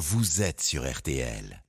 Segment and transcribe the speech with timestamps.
[0.00, 1.62] vous êtes sur RTL.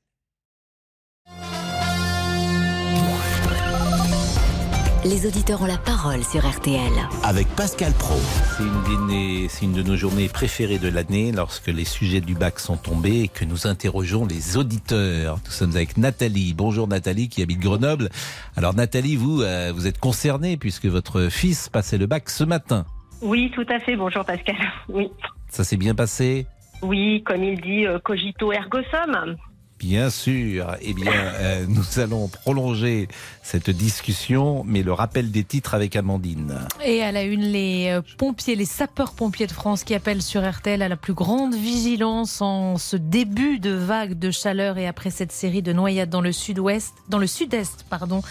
[5.04, 6.94] Les auditeurs ont la parole sur RTL.
[7.26, 8.16] Avec Pascal Pro.
[8.58, 13.24] C'est une, de nos journées préférées de l'année lorsque les sujets du bac sont tombés
[13.24, 15.40] et que nous interrogeons les auditeurs.
[15.44, 16.54] Nous sommes avec Nathalie.
[16.54, 18.08] Bonjour Nathalie qui habite Grenoble.
[18.56, 22.86] Alors Nathalie, vous, euh, vous êtes concernée puisque votre fils passait le bac ce matin.
[23.22, 23.98] Oui, tout à fait.
[23.98, 24.56] Bonjour Pascal.
[24.88, 25.10] Oui,
[25.50, 26.48] Ça s'est bien passé?
[26.82, 29.38] Oui comme il dit, euh, cogito ergo sum.
[29.82, 30.78] Bien sûr.
[30.82, 33.08] Eh bien, euh, nous allons prolonger
[33.42, 36.60] cette discussion, mais le rappel des titres avec Amandine.
[36.86, 40.84] Et à la une, les euh, pompiers, les sapeurs-pompiers de France qui appellent sur RTL
[40.84, 45.32] à la plus grande vigilance en ce début de vague de chaleur et après cette
[45.32, 48.22] série de noyades dans le sud-ouest, dans le sud-est, pardon.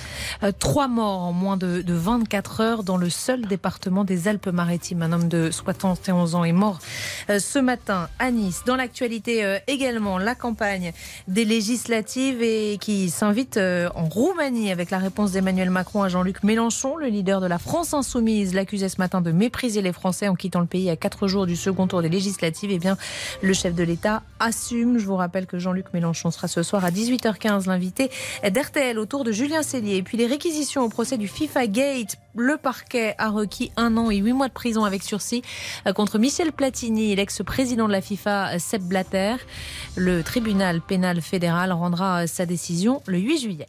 [0.44, 5.02] Euh, trois morts en moins de, de 24 heures dans le seul département des Alpes-Maritimes.
[5.02, 6.78] Un homme de 71 ans est mort
[7.28, 8.62] ce matin à Nice.
[8.66, 10.92] Dans l'actualité également, la campagne
[11.26, 16.42] des législatives et qui s'invite euh, en Roumanie avec la réponse d'Emmanuel Macron à Jean-Luc
[16.42, 20.34] Mélenchon, le leader de la France insoumise, l'accusait ce matin de mépriser les Français en
[20.34, 22.70] quittant le pays à quatre jours du second tour des législatives.
[22.72, 22.96] Eh bien,
[23.42, 24.98] le chef de l'État assume.
[24.98, 28.10] Je vous rappelle que Jean-Luc Mélenchon sera ce soir à 18h15 l'invité
[28.42, 29.96] d'RTL autour de Julien Cellier.
[29.96, 32.16] Et puis les réquisitions au procès du FIFA Gate.
[32.36, 35.42] Le parquet a requis un an et huit mois de prison avec sursis
[35.88, 39.34] euh, contre Michel Platini, l'ex-président de la FIFA, Sepp Blatter.
[39.96, 43.68] Le tribunal pénal fédéral rendra sa décision le 8 juillet.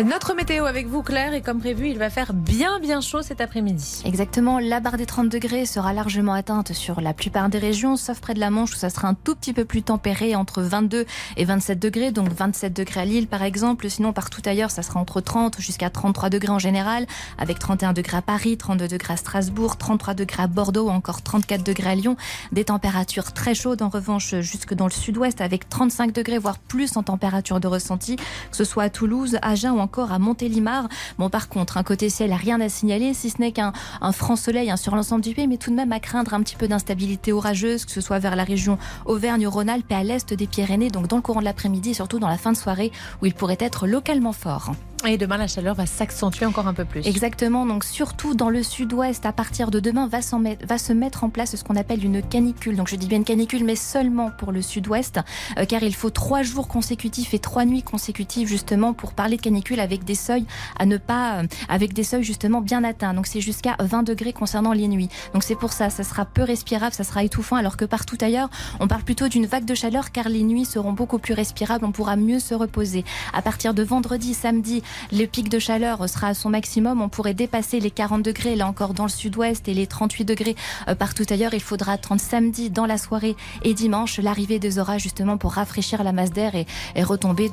[0.00, 3.42] Notre météo avec vous, Claire, et comme prévu, il va faire bien bien chaud cet
[3.42, 4.00] après-midi.
[4.06, 8.18] Exactement, la barre des 30 degrés sera largement atteinte sur la plupart des régions, sauf
[8.18, 11.04] près de la Manche où ça sera un tout petit peu plus tempéré, entre 22
[11.36, 13.88] et 27 degrés, donc 27 degrés à Lille par exemple.
[13.90, 18.16] Sinon, partout ailleurs, ça sera entre 30 jusqu'à 33 degrés en général, avec 31 degrés
[18.16, 22.16] à Paris, 32 degrés à Strasbourg, 33 degrés à Bordeaux, encore 34 degrés à Lyon.
[22.50, 26.96] Des températures très chaudes en revanche jusque dans le sud-ouest, avec 35 degrés, voire plus
[26.96, 30.88] en température de ressenti, que ce soit à Toulouse, Agen ou encore à Montélimar.
[31.18, 34.36] Bon, par contre, un côté ciel, rien à signaler, si ce n'est qu'un un franc
[34.36, 36.68] soleil hein, sur l'ensemble du pays, mais tout de même à craindre un petit peu
[36.68, 41.08] d'instabilité orageuse, que ce soit vers la région Auvergne-Rhône-Alpes et à l'est des Pyrénées, donc
[41.08, 43.86] dans le courant de l'après-midi surtout dans la fin de soirée où il pourrait être
[43.86, 44.72] localement fort.
[45.04, 47.04] Et demain, la chaleur va s'accentuer encore un peu plus.
[47.06, 51.24] Exactement, donc surtout dans le sud-ouest, à partir de demain, va, mettre- va se mettre
[51.24, 52.76] en place ce qu'on appelle une canicule.
[52.76, 55.18] Donc je dis bien une canicule, mais seulement pour le sud-ouest,
[55.58, 59.42] euh, car il faut trois jours consécutifs et trois nuits consécutives justement pour parler de
[59.42, 60.46] canicule avec des seuils
[60.78, 63.12] à ne pas, euh, avec des seuils justement bien atteints.
[63.12, 65.08] Donc c'est jusqu'à 20 degrés concernant les nuits.
[65.34, 68.50] Donc c'est pour ça, ça sera peu respirable, ça sera étouffant, alors que partout ailleurs,
[68.78, 71.92] on parle plutôt d'une vague de chaleur, car les nuits seront beaucoup plus respirables, on
[71.92, 73.04] pourra mieux se reposer.
[73.34, 74.82] À partir de vendredi, samedi,
[75.12, 77.00] le pic de chaleur sera à son maximum.
[77.00, 80.56] On pourrait dépasser les 40 degrés, là encore dans le sud-ouest, et les 38 degrés
[80.88, 81.54] euh, partout ailleurs.
[81.54, 86.02] Il faudra attendre samedi dans la soirée et dimanche l'arrivée des orages justement pour rafraîchir
[86.04, 87.50] la masse d'air et, et retomber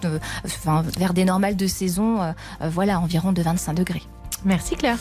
[0.97, 4.03] vers des normales de saison, euh, euh, voilà, environ de 25 degrés.
[4.45, 4.97] Merci Claire.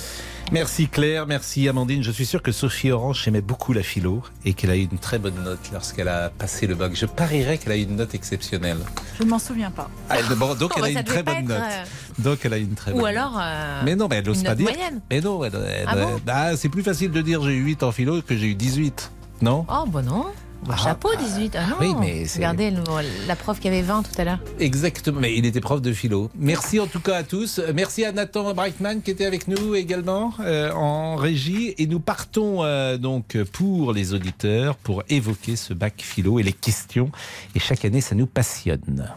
[0.51, 2.03] Merci Claire, merci Amandine.
[2.03, 4.99] Je suis sûr que Sophie Orange aimait beaucoup la philo et qu'elle a eu une
[4.99, 6.93] très bonne note lorsqu'elle a passé le bac.
[6.97, 8.79] Je parierais qu'elle a eu une note exceptionnelle.
[9.19, 9.91] Je ne m'en souviens pas.
[10.09, 11.59] Ah, elle- bon, donc elle Oh, a bah, ça une très bonne être, note.
[11.61, 11.85] euh,
[12.23, 13.11] Donc elle a une très bonne Ou note.
[13.17, 13.39] alors.
[13.39, 14.69] euh, Mais non, mais elle n'ose pas dire.
[14.71, 15.01] moyenne.
[15.11, 17.83] Mais non, elle- elle- Ah bon bah, c'est plus facile de dire j'ai eu 8
[17.83, 19.13] en philo que j'ai eu 18.
[19.43, 19.67] Non?
[19.69, 20.25] Oh, bon non.
[20.65, 21.57] Bon, Ah, chapeau, 18.
[21.57, 21.77] Ah non.
[21.81, 22.83] oui, mais c'est- Regardez le-
[23.27, 24.39] la prof qui avait 20 tout à l'heure.
[24.59, 26.31] Exactement, mais il était prof de philo.
[26.37, 27.61] Merci en tout cas à tous.
[27.75, 31.75] Merci à Nathan Brightman qui était avec nous également euh, en régie.
[31.79, 36.53] Et nous partons euh, donc pour les auditeurs pour évoquer ce bac philo et les
[36.53, 37.11] questions.
[37.55, 39.09] Et chaque année, ça nous passionne.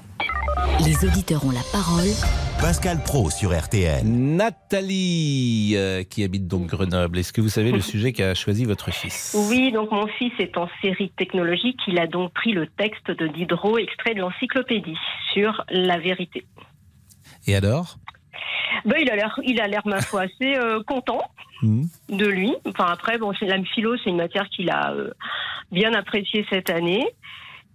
[0.86, 2.08] Les auditeurs ont la parole.
[2.60, 4.04] Pascal Pro sur RTL.
[4.06, 8.92] Nathalie, euh, qui habite donc Grenoble, est-ce que vous savez le sujet qu'a choisi votre
[8.92, 9.36] fils?
[9.50, 11.80] Oui, donc mon fils est en série technologique.
[11.88, 14.98] Il a donc pris le texte de Diderot, extrait de l'encyclopédie,
[15.34, 16.46] sur la vérité.
[17.48, 17.98] Et alors?
[18.86, 21.22] Ben, il a l'air, il a l'air, ma foi, assez euh, content
[21.62, 21.84] Hmm.
[22.10, 22.56] de lui.
[22.66, 25.12] Enfin, après, bon, c'est, la philo, c'est une matière qu'il a euh,
[25.72, 27.06] bien appréciée cette année.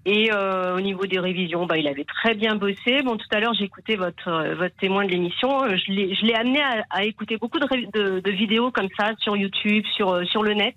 [0.08, 3.02] Et euh, au niveau des révisions, bah, il avait très bien bossé.
[3.02, 5.64] Bon, tout à l'heure, j'ai écouté votre, euh, votre témoin de l'émission.
[5.64, 5.90] Euh, Je
[6.24, 10.10] l'ai, amené à, à écouter beaucoup de, de, de vidéos comme ça sur YouTube, sur,
[10.10, 10.76] euh, sur le net,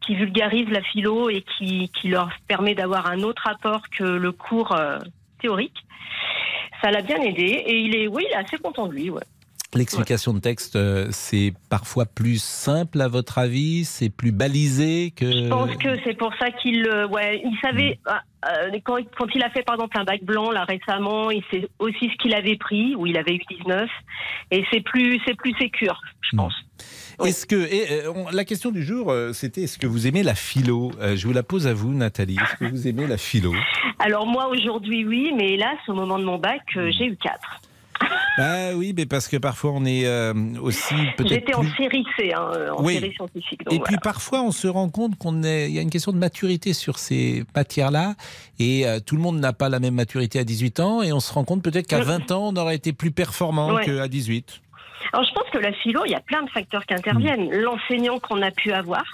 [0.00, 4.32] qui vulgarisent la philo et qui, qui leur permet d'avoir un autre apport que le
[4.32, 5.00] cours euh,
[5.42, 5.84] théorique.
[6.82, 9.10] Ça l'a bien aidé et il est, oui, il est assez content de lui.
[9.10, 9.22] Ouais.
[9.74, 13.84] L'explication de texte, euh, c'est parfois plus simple à votre avis?
[13.84, 15.30] C'est plus balisé que...
[15.30, 18.10] Je pense que c'est pour ça qu'il ouais, il savait, Hmm.
[18.10, 18.22] ah,
[18.72, 18.96] euh, quand,
[19.34, 22.32] il a fait par exemple un bac blanc là récemment, il sait aussi ce qu'il
[22.34, 23.90] avait pris, où il avait eu 19,
[24.52, 26.38] et c'est plus, c'est plus sécure, je Hmm.
[26.38, 26.54] pense.
[27.18, 27.28] oui.
[27.30, 30.34] Est-ce que et, euh, on- la question du jour, c'était est-ce que vous aimez la
[30.34, 30.92] philo?
[31.14, 32.36] Je vous la pose à vous, Nathalie.
[32.40, 33.52] Est-ce que vous aimez la philo?
[33.98, 36.90] Alors moi aujourd'hui oui, mais hélas au moment de mon bac, Hmm.
[36.96, 37.60] j'ai eu 4.
[38.38, 42.34] Bah oui, mais parce que parfois on est euh, aussi peut-être J'étais en série C,
[42.34, 42.94] hein, en Oui.
[42.94, 43.64] série scientifique.
[43.64, 46.12] donc Et puis parfois, on se rend compte qu'on est, il y a une question
[46.12, 48.14] de maturité sur ces matières-là,
[48.58, 51.20] et euh, tout le monde n'a pas la même maturité à 18 ans, et on
[51.20, 52.02] se rend compte peut-être qu'à Mm.
[52.02, 53.84] 20 ans, on aurait été plus performant Ouais.
[53.86, 54.60] qu'à 18.
[55.14, 57.48] Alors je pense que la philo, il y a plein de facteurs qui interviennent.
[57.50, 59.04] L'enseignant qu'on a pu avoir,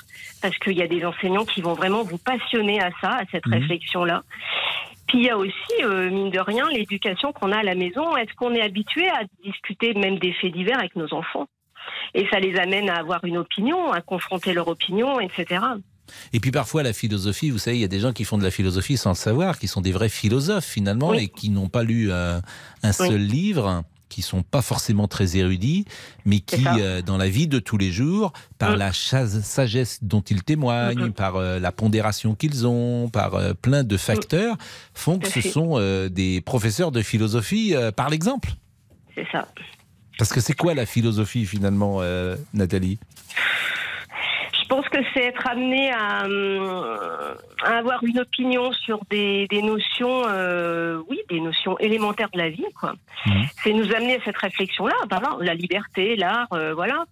[0.40, 3.46] parce qu'il y a des enseignants qui vont vraiment vous passionner à ça, à cette
[3.46, 3.52] Mhm.
[3.54, 4.22] réflexion-là.
[5.08, 5.52] Puis il y a aussi,
[5.82, 8.16] euh, mine de rien, l'éducation qu'on a à la maison.
[8.16, 11.46] Est-ce qu'on est habitué à discuter même des faits divers avec nos enfants?
[12.14, 15.60] Et ça les amène à avoir une opinion, à confronter leur opinion, etc.
[16.32, 18.42] Et puis parfois, la philosophie, vous savez, il y a des gens qui font de
[18.42, 21.24] la philosophie sans le savoir, qui sont des vrais philosophes finalement, Oui.
[21.24, 22.38] et qui n'ont pas lu euh,
[22.82, 25.86] un seul livre qui sont pas forcément très érudits,
[26.26, 28.76] mais qui, euh, dans la vie de tous les jours, par Mm.
[28.76, 33.96] la sagesse dont ils témoignent, par euh, la pondération qu'ils ont, par euh, plein de
[33.96, 34.56] facteurs,
[34.92, 35.78] font que ce sont
[36.10, 38.50] des professeurs de philosophie par l'exemple.
[39.14, 39.48] C'est ça.
[40.18, 42.02] Parce que c'est quoi la philosophie finalement,
[42.52, 42.98] Nathalie?
[44.72, 46.24] Pense que c'est être amené à,
[47.62, 52.48] à avoir une opinion sur des, des notions, euh, oui, des notions élémentaires de la
[52.48, 52.94] vie, quoi.
[53.26, 53.44] Mhm.
[53.62, 57.04] C'est nous amener à cette réflexion-là, bah, voilà, la liberté, l'art, euh, voilà.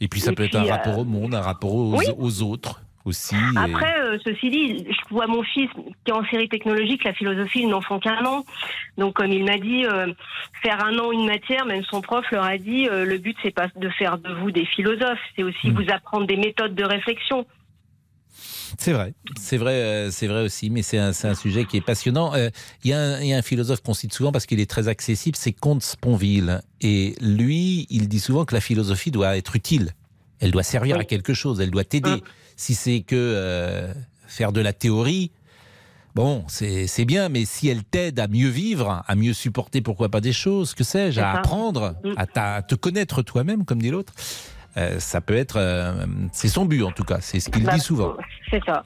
[0.00, 2.06] Et puis ça Et peut être un euh, rapport au monde, un rapport aux, oui.
[2.16, 3.34] aux autres aussi.
[3.34, 5.68] et- Après, euh, ceci dit, je vois mon fils
[6.04, 8.44] qui est en série technologique, la philosophie, ils n'en font qu'un an.
[8.98, 10.12] Donc, comme il m'a dit, euh,
[10.62, 13.50] faire un an une matière, même son prof leur a dit, euh, le but c'est
[13.54, 15.82] pas de faire de vous des philosophes, c'est aussi Mhm.
[15.82, 17.46] vous apprendre des méthodes de réflexion.
[18.78, 22.32] C'est vrai, c'est vrai, c'est vrai aussi, mais c'est un, sujet qui est passionnant.
[22.84, 24.70] Il y, a un- il y a un philosophe qu'on cite souvent parce qu'il est
[24.70, 26.62] très accessible, c'est Comte Sponville.
[26.80, 29.90] Et lui, il dit souvent que la philosophie doit être utile.
[30.40, 31.02] Elle doit servir Oui.
[31.02, 32.10] à quelque chose, elle doit t'aider.
[32.16, 32.20] Mm.
[32.56, 33.92] Si c'est que euh,
[34.26, 35.30] faire de la théorie,
[36.14, 40.20] bon, c'est bien, mais si elle t'aide à mieux vivre, à mieux supporter, pourquoi pas
[40.20, 42.12] des choses, que sais-je, à apprendre, Mm.
[42.16, 44.12] à, ta- à te connaître toi-même, comme dit l'autre,
[44.76, 45.56] euh, ça peut être.
[45.58, 48.14] euh, c'est son but en tout cas, c'est ce qu'il Bah, dit souvent.
[48.50, 48.84] C'est ça.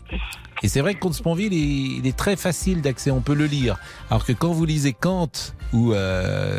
[0.62, 3.44] Et c'est vrai que Comte Sponville, il, il est très facile d'accès, on peut le
[3.46, 3.76] lire.
[4.10, 5.30] Alors que quand vous lisez Kant
[5.72, 5.92] ou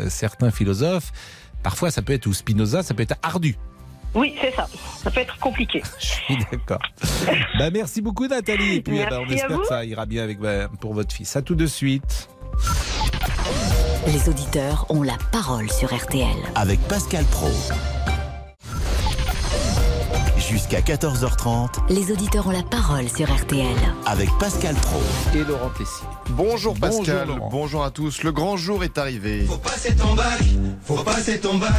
[0.08, 1.12] certains philosophes,
[1.62, 3.56] parfois ça peut être, ou Spinoza, ça peut être ardu.
[4.14, 4.68] Oui, c'est ça.
[5.02, 5.82] Ça peut être compliqué.
[5.98, 6.80] Je suis d'accord.
[7.58, 8.76] bah, merci beaucoup Nathalie.
[8.76, 11.36] Et puis eh ben, on espère que ça ira bien avec, bah, pour votre fils.
[11.36, 12.28] À tout de suite.
[14.06, 16.26] Les auditeurs ont la parole sur RTL.
[16.54, 17.50] Avec Pascal Pro.
[20.48, 23.66] Jusqu'à 14h30 Les auditeurs ont la parole sur RTL.
[24.06, 25.00] avec Pascal Pro.
[25.34, 26.06] Et Laurent Tessier.
[26.30, 27.48] Bonjour Bonjour, Pascal, Laurent.
[27.50, 28.22] bonjour à tous.
[28.22, 29.44] Le grand jour est arrivé.
[29.46, 30.40] Faut passer ton bac,
[30.84, 31.70] faut passer ton bac,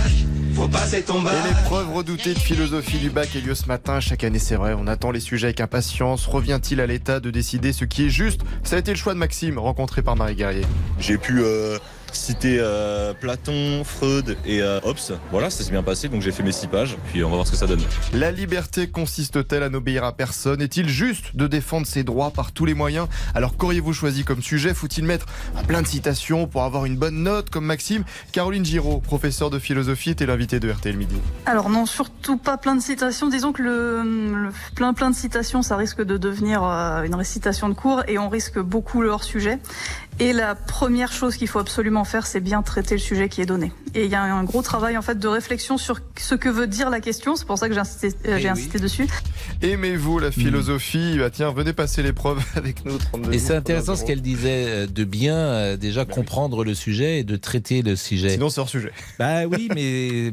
[0.56, 1.34] faut passer ton bac.
[1.46, 4.00] Et l'épreuve redoutée de philosophie du bac a lieu ce matin.
[4.00, 6.28] Chaque année, c'est vrai, on attend les sujets avec impatience.
[6.28, 8.42] Revient-il à l'État de décider ce qui est juste?
[8.64, 10.66] Ça a été le choix de Maxime, rencontré par Marie Guerrier.
[11.00, 11.80] J'ai pu euh,
[12.16, 14.98] citer euh, Platon, Freud et euh, Hobbes.
[15.32, 17.48] Voilà, ça s'est bien passé, donc j'ai fait mes six pages, puis on va voir
[17.48, 17.82] ce que ça donne.
[18.14, 20.62] La liberté consiste-t-elle à n'obéir à personne?
[20.62, 23.08] Est-il juste de défendre ses droits par tous les moyens?
[23.34, 24.74] Alors qu'auriez-vous choisi comme sujet?
[24.74, 25.26] Faut-il mettre
[25.58, 28.04] à plein de citations pour avoir une bonne note comme Maxime?
[28.32, 31.16] Caroline Giraud, professeure de philosophie, était l'invitée de RTL Midi.
[31.46, 33.30] Alors non, surtout pas plein de citations.
[33.30, 37.70] Disons que le, le plein plein de citations, ça risque de devenir euh, une récitation
[37.70, 39.60] de cours et on risque beaucoup le hors sujet.
[40.22, 43.46] Et la première chose qu'il faut absolument faire, c'est bien traiter le sujet qui est
[43.46, 43.72] donné.
[43.96, 46.68] Et il y a un gros travail en fait de réflexion sur ce que veut
[46.68, 47.36] dire la question.
[47.38, 48.50] C'est pour ça que j'ai insisté, euh, Eh j'ai oui.
[48.50, 49.08] insisté dessus.
[49.62, 51.16] Aimez-vous la philosophie?
[51.18, 52.98] Bah tiens, venez passer l'épreuve avec nous.
[52.98, 56.64] 32 Et c'est 000, intéressant ce 32 qu'elle disait euh, de bien euh, déjà comprendre
[56.66, 58.30] le sujet et de traiter le sujet.
[58.32, 58.92] Sinon, c'est hors sujet.
[59.20, 60.32] Bah oui, mais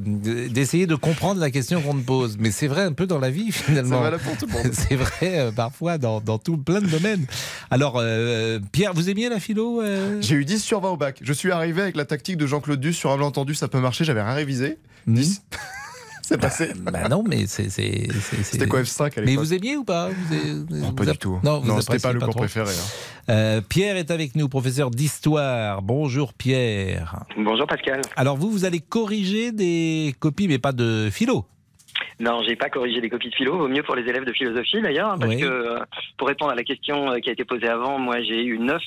[0.49, 2.37] d'essayer de comprendre la question qu'on te pose.
[2.39, 3.97] Mais c'est vrai un peu dans la vie finalement.
[3.99, 4.73] Ça va là pour tout le monde.
[4.73, 7.25] C'est vrai euh, parfois dans, dans tout plein de domaines.
[7.71, 9.76] Alors euh, Pierre, vous aimiez la philo?
[9.81, 11.19] Euh J'ai eu 10 sur 20 au bac.
[11.23, 14.05] Je suis arrivé avec la tactique de Jean-Claude Duss sur un malentendu, ça peut marcher,
[14.05, 14.79] j'avais rien révisé.
[15.07, 15.43] 10.
[16.23, 16.73] c'est passé.
[16.81, 20.35] Bah non, mais c'est C'était quoi F5 à l'époque Mais vous aimiez ou pas vous
[20.35, 21.39] avez- Non, vous pas du tout.
[21.45, 22.41] Non, Non, c'était pas le cours trop.
[22.41, 22.71] préféré.
[22.73, 23.31] hein.
[23.33, 25.83] Euh, Pierre est avec nous, professeur d'histoire.
[25.83, 27.25] Bonjour Pierre.
[27.37, 28.01] Bonjour Pascal.
[28.17, 31.45] Alors vous, vous allez corriger des copies, mais pas de philo.
[32.21, 33.59] Non, j'ai pas corrigé les copies de philo.
[33.59, 35.41] Vaut mieux pour les élèves de philosophie d'ailleurs, hein, parce Oui.
[35.41, 35.79] que euh,
[36.17, 38.83] pour répondre à la question euh, qui a été posée avant, moi j'ai eu 9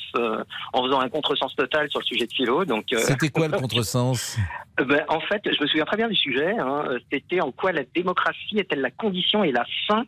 [0.74, 2.66] en faisant un contresens total sur le sujet de philo.
[2.66, 4.38] Donc, euh, C'était quoi le contresens?
[4.78, 6.58] Ben, en fait, je me souviens très bien du sujet.
[6.58, 10.04] hein, euh, C'était en quoi la démocratie est-elle la condition et la fin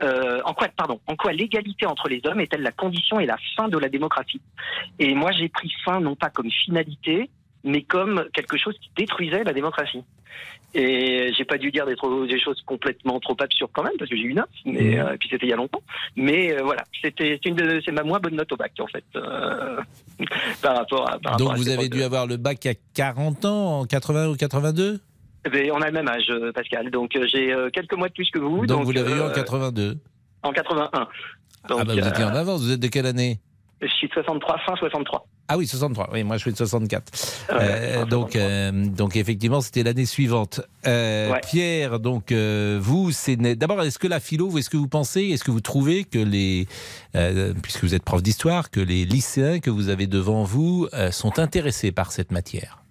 [0.00, 3.36] euh, en quoi, pardon, en quoi l'égalité entre les hommes est-elle la condition et la
[3.56, 4.40] fin de la démocratie?
[5.00, 7.28] Et moi, j'ai pris fin non pas comme finalité,
[7.64, 10.04] mais comme quelque chose qui détruisait la démocratie.
[10.74, 14.10] Et j'ai pas dû dire des, trop- des choses complètement trop absurdes quand même, parce
[14.10, 14.98] que j'ai eu une mais Mhm.
[15.00, 15.82] euh, puis c'était il y a longtemps.
[16.16, 18.86] Mais euh, voilà, c'était c'est une de- c'est ma moins bonne note au bac en
[18.86, 19.80] fait, euh,
[20.62, 21.18] par rapport à.
[21.18, 25.00] Par Donc vous avez dû avoir le bac à 40 ans, en 80 ou 82
[25.46, 26.90] Eh ben, on a le même âge, Pascal.
[26.90, 28.66] Donc j'ai quelques mois de plus que vous.
[28.66, 29.96] Donc, vous l'avez eu en euh, 82
[30.42, 31.08] En 81.
[31.68, 33.40] Donc, Ah bah vous étiez en avance, vous êtes de quelle année?
[33.80, 35.26] Je suis de 63, fin 63.
[35.50, 36.10] Ah oui, 63.
[36.12, 37.12] Oui, moi je suis de 64.
[37.50, 40.60] Ouais, Euh, donc, euh, donc effectivement, c'était l'année suivante.
[40.86, 41.40] Euh, Ouais.
[41.48, 45.50] Pierre, donc vous, c'est d'abord, est-ce que la philo, est-ce que vous pensez, est-ce que
[45.50, 46.66] vous trouvez que les,
[47.62, 51.92] puisque vous êtes prof d'histoire, que les lycéens que vous avez devant vous sont intéressés
[51.92, 52.82] par cette matière?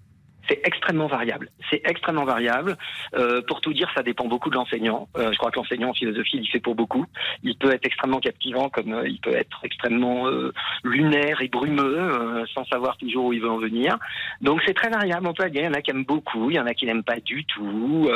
[0.48, 1.50] C'est extrêmement variable.
[1.70, 2.78] C'est extrêmement variable.
[3.16, 5.10] Euh, pour tout dire, ça dépend beaucoup de l'enseignant.
[5.18, 7.06] Euh, je crois que l'enseignant en philosophie, il fait pour beaucoup.
[7.44, 11.98] Il peut être extrêmement captivant, comme euh, il peut être extrêmement euh, lunaire et brumeux,
[12.00, 13.98] euh, sans savoir toujours où il veut en venir.
[14.42, 15.28] Donc c'est très variable.
[15.28, 16.86] On peut dire, il y en a qui aiment beaucoup, il y en a qui
[16.86, 18.10] n'aiment pas du tout.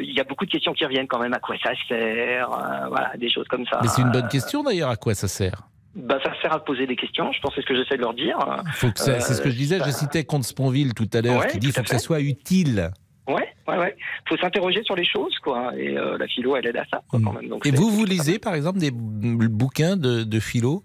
[0.00, 1.34] Il y a beaucoup de questions qui reviennent quand même.
[1.34, 2.50] À quoi ça sert?
[2.52, 3.80] Euh, Voilà, des choses comme ça.
[3.82, 5.62] Mais c'est une bonne question d'ailleurs, à quoi ça sert?
[5.96, 7.30] Bah, ça sert à poser des questions.
[7.32, 8.36] Je pense que c'est ce que j'essaie de leur dire.
[8.74, 11.20] Faut que ça- C'est ce que je disais, je Euh, citais Comte Sponville tout à
[11.20, 12.90] l'heure, Ouais, qui dit faut que ça soit utile.
[13.28, 13.96] Ouais, ouais, ouais.
[14.28, 15.72] Faut s'interroger sur les choses, quoi.
[15.78, 17.48] Et euh, la philo, elle aide à ça, quoi, quand même.
[17.48, 20.82] Donc, Et vous, vous lisez par exemple des bouquins de, de philo?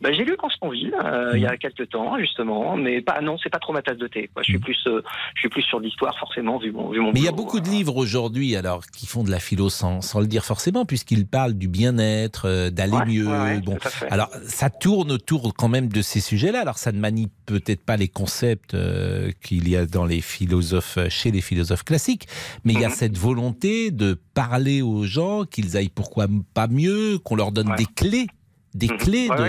[0.00, 3.50] Bah, j'ai lu Constantville euh, il y a quelques temps, justement, mais pas, non, c'est
[3.50, 4.28] pas trop ma tasse de thé.
[4.32, 4.42] Quoi.
[4.42, 5.02] Je suis plus, euh,
[5.34, 7.60] je suis plus sur l'histoire, forcément, vu mon, vu mon Mais il y a beaucoup
[7.60, 11.26] de livres aujourd'hui, alors, qui font de la philo sans, sans le dire forcément, puisqu'ils
[11.26, 13.26] parlent du bien-être, euh, d'aller Ouais, mieux.
[13.26, 13.78] ouais, bon,
[14.10, 16.60] alors ça tourne autour quand même de ces sujets-là.
[16.60, 20.98] Alors ça ne manie peut-être pas les concepts euh, qu'il y a dans les philosophes,
[20.98, 22.26] euh, chez les philosophes classiques,
[22.64, 27.18] mais il y a cette volonté de parler aux gens qu'ils aillent pourquoi pas mieux,
[27.18, 27.76] qu'on leur donne Ouais.
[27.76, 28.26] des clés,
[28.74, 28.96] des Mhm.
[28.98, 29.42] clés Ouais, de,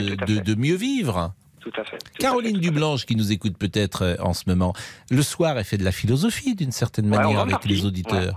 [0.51, 1.33] ouais, mieux vivre.
[1.59, 1.97] Tout à fait.
[1.97, 2.65] tout Caroline à fait.
[2.65, 4.73] Dublanche, qui nous écoute peut-être euh, en ce moment,
[5.09, 7.69] le soir, elle fait de la philosophie d'une certaine Ouais, manière avec partie.
[7.69, 8.35] les auditeurs.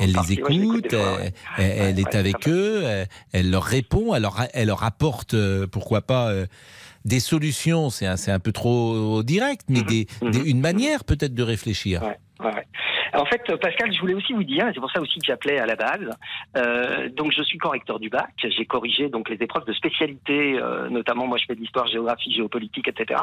[0.00, 4.36] Elle les partie, écoute, elle, elle- est avec eux, elle, elle leur répond, elle leur,
[4.54, 6.46] elle leur apporte, euh, pourquoi pas, euh,
[7.04, 10.30] des solutions, c'est un, peu trop direct, mais Mhm, des, mhm.
[10.30, 12.02] des- une manière peut-être de réfléchir.
[12.02, 12.66] Ouais, ouais, ouais.
[13.14, 15.66] En fait, Pascal, je voulais aussi vous dire, c'est pour ça aussi que j'appelais à
[15.66, 16.10] la base.
[16.56, 18.30] euh, donc, je suis correcteur du bac.
[18.42, 22.32] J'ai corrigé donc les épreuves de spécialité, euh, notamment moi, je fais de l'histoire, géographie,
[22.32, 23.20] géopolitique, etc.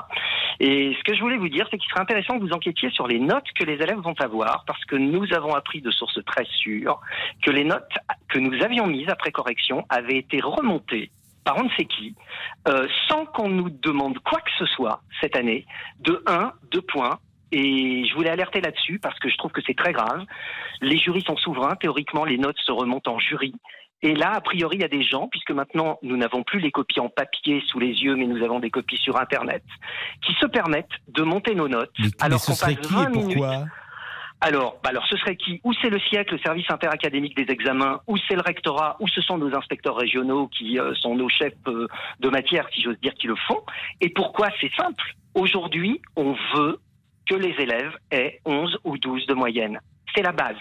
[0.60, 3.08] Et ce que je voulais vous dire, c'est qu'il serait intéressant que vous enquêtiez sur
[3.08, 6.46] les notes que les élèves vont avoir, parce que nous avons appris de sources très
[6.46, 7.00] sûres
[7.44, 7.84] que les notes
[8.30, 11.12] que nous avions mises après correction avaient été remontées
[11.46, 12.16] par on ne sait qui,
[12.68, 15.66] euh, sans qu'on nous demande quoi que ce soit cette année,
[16.00, 17.20] de 1, 2 points.
[17.58, 20.26] Et je voulais alerter là-dessus parce que je trouve que c'est très grave.
[20.82, 21.78] Les jurys sont souverains.
[21.78, 23.56] Théoriquement, les notes se remontent en jury.
[24.02, 26.70] Et là, a priori, il y a des gens, puisque maintenant nous n'avons plus les
[26.70, 29.64] copies en papier sous les yeux, mais nous avons des copies sur Internet,
[30.22, 31.94] qui se permettent de monter nos notes.
[31.98, 33.70] Mais, alors qu'on serait passe qui 20 et pourquoi minutes.
[34.42, 35.62] Alors, bah alors, ce serait qui?
[35.64, 39.22] Ou c'est le siècle, le service interacadémique des examens, ou c'est le rectorat, ou ce
[39.22, 41.88] sont nos inspecteurs régionaux qui euh, sont nos chefs euh,
[42.20, 43.64] de matière, si j'ose dire, qui le font.
[44.02, 45.16] Et pourquoi C'est simple?
[45.36, 46.80] Aujourd'hui, on veut
[47.28, 49.80] que les élèves aient 11 ou 12 de moyenne.
[50.16, 50.56] C'est la base.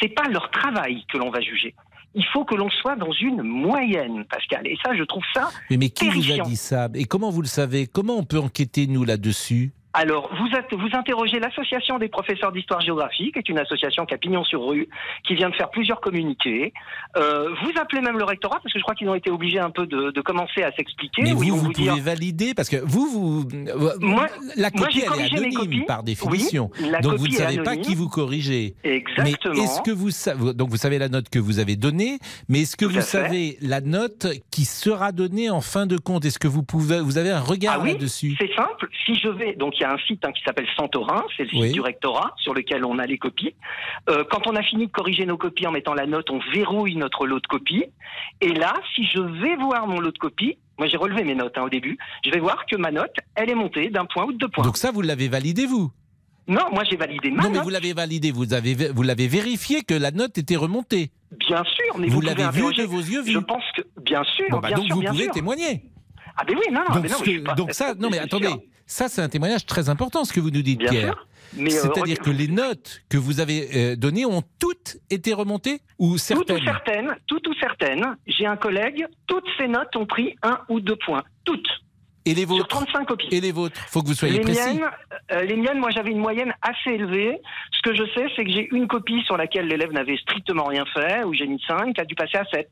[0.00, 1.74] C'est pas leur travail que l'on va juger.
[2.14, 4.66] Il faut que l'on soit dans une moyenne, Pascal.
[4.66, 6.88] Et ça, je trouve ça mais, mais qui vous a dit ça?
[6.94, 7.86] Et comment vous le savez?
[7.86, 9.72] Comment on peut enquêter, nous, là-dessus?
[9.94, 14.18] Alors, vous, êtes- vous interrogez l'Association des professeurs d'histoire-géographie, qui est une association qui a
[14.18, 14.88] pignon sur rue,
[15.26, 16.72] qui vient de faire plusieurs communiqués.
[17.16, 19.70] Euh, vous appelez même le rectorat, parce que je crois qu'ils ont été obligés un
[19.70, 21.22] peu de, de commencer à s'expliquer.
[21.22, 23.48] Mais vous, vous dire, pouvez valider parce que vous, vous,
[24.00, 25.82] Moi- la moi, copie j'ai elle est anonyme copies.
[25.82, 26.70] par définition.
[26.80, 28.74] Oui, donc vous ne savez pas qui vous corrigez.
[28.84, 29.54] Exactement.
[29.54, 32.18] Mais est-ce que vous savez, donc vous savez la note que vous avez donnée,
[32.48, 33.22] mais est-ce que Tout vous fait.
[33.24, 36.24] savez la note qui sera donnée en fin de compte?
[36.24, 38.34] Est-ce que vous pouvez, vous avez un regard Ah oui, là-dessus?
[38.40, 38.88] C'est simple.
[39.04, 41.60] Si je vais, donc y a un site hein, qui s'appelle Santorin, c'est le site
[41.60, 41.72] Oui.
[41.72, 43.54] du rectorat sur lequel on a les copies.
[44.10, 46.96] Euh, quand on a fini de corriger nos copies en mettant la note, on verrouille
[46.96, 47.84] notre lot de copies.
[48.40, 51.56] Et là, si je vais voir mon lot de copies, moi j'ai relevé mes notes
[51.58, 54.32] hein, au début, je vais voir que ma note, elle est montée d'un point ou
[54.32, 54.64] de deux points.
[54.64, 55.90] Donc ça, vous l'avez validé vous?
[56.48, 57.64] Non, moi j'ai validé ma Non, mais note.
[57.64, 58.32] vous l'avez validé.
[58.32, 61.10] Vous avez, vous l'avez vérifié que la note était remontée.
[61.48, 63.42] Bien sûr, mais Vous vous, l'avez vu de vos yeux Je vus.
[63.44, 65.32] pense que, bien sûr, Bon, bah, bien donc sûr, vous bien pouvez sûr.
[65.34, 65.84] témoigner.
[66.36, 68.18] Ah ben oui, non, non, donc, mais non, mais je pas- donc ça, non mais
[68.18, 68.48] attendez.
[68.86, 71.26] Ça, c'est un témoignage très important, ce que vous nous dites, Bien Pierre.
[71.58, 75.80] euh, C'est-à dire que les notes que vous avez euh, données ont toutes été remontées
[75.98, 78.16] ou Toutes certaines ou certaines, toutes ou certaines.
[78.26, 81.22] J'ai un collègue, toutes ses notes ont pris un ou deux points.
[81.44, 81.68] Toutes.
[82.24, 83.26] Et les Sur vôtres 35 copies.
[83.32, 84.60] Et les vôtres Faut que vous soyez les précis.
[84.78, 84.88] miennes,
[85.32, 87.40] euh, les miennes, moi j'avais une moyenne assez élevée.
[87.72, 90.84] Ce que je sais, c'est que j'ai une copie sur laquelle l'élève n'avait strictement rien
[90.94, 92.68] fait, où j'ai mis 5, qui a dû passer à 7.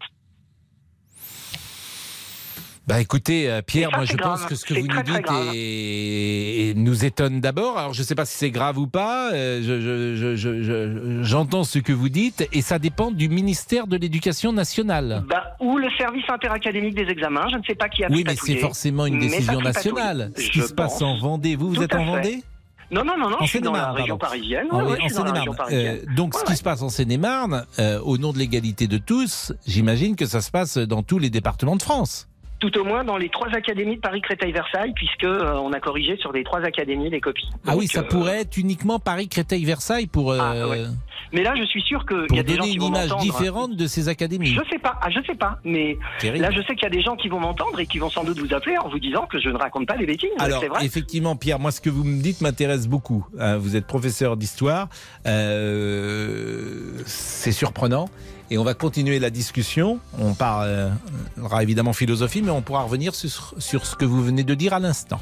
[2.91, 5.31] Bah écoutez, euh, Pierre, ça, moi je pense que ce que vous très, nous dites
[5.55, 7.79] est- nous étonne d'abord.
[7.79, 9.33] Alors je ne sais pas si c'est grave ou pas.
[9.33, 14.53] euh, je- je- J'entends ce que vous dites et ça dépend du ministère de l'Éducation
[14.53, 15.23] nationale.
[15.29, 18.35] Bah, ou le service interacadémique des examens, je ne sais pas qui a Oui, mais
[18.37, 20.33] c'est forcément une décision nationale.
[20.37, 22.05] Ce qui se passe en Vendée, vous, vous Tout êtes en fait.
[22.07, 22.43] Vendée?
[22.91, 24.67] Non, non, non, non, En je suis dans la région parisienne.
[24.73, 25.57] En, Ouais, région Seine-et-Marne.
[25.71, 29.53] Euh, donc, ce qui se passe en Seine-et-Marne, euh, au nom de l'égalité de tous,
[29.65, 32.27] j'imagine que ça se passe dans tous les départements de France.
[32.61, 35.81] Tout au moins dans les trois académies de Paris, Créteil, Versailles, puisque euh, on a
[35.81, 37.49] corrigé sur les trois académies les copies.
[37.67, 40.85] ah oui, ça euh, pourrait être uniquement Paris, Créteil, Versailles pour, euh, Ah, ouais.
[41.33, 43.23] Mais là, je suis sûr qu'il y a des gens qui une vont image m'entendre.
[43.23, 44.47] différente de ces académies.
[44.49, 46.43] Je sais pas, ah, je sais pas, mais Terrible.
[46.43, 48.25] là, je sais qu'il y a des gens qui vont m'entendre et qui vont sans
[48.25, 50.29] doute vous appeler en vous disant que je ne raconte pas des bêtises.
[50.39, 50.85] Alors, vrai.
[50.85, 53.27] effectivement, Pierre, moi, ce que vous me dites m'intéresse beaucoup.
[53.39, 53.57] hein.
[53.59, 54.89] vous êtes professeur d'histoire.
[55.27, 58.09] euh, c'est surprenant.
[58.51, 60.01] Et on va continuer la discussion.
[60.19, 64.55] On parlera évidemment philosophie, mais on pourra revenir sur, sur ce que vous venez de
[64.55, 65.21] dire à l'instant.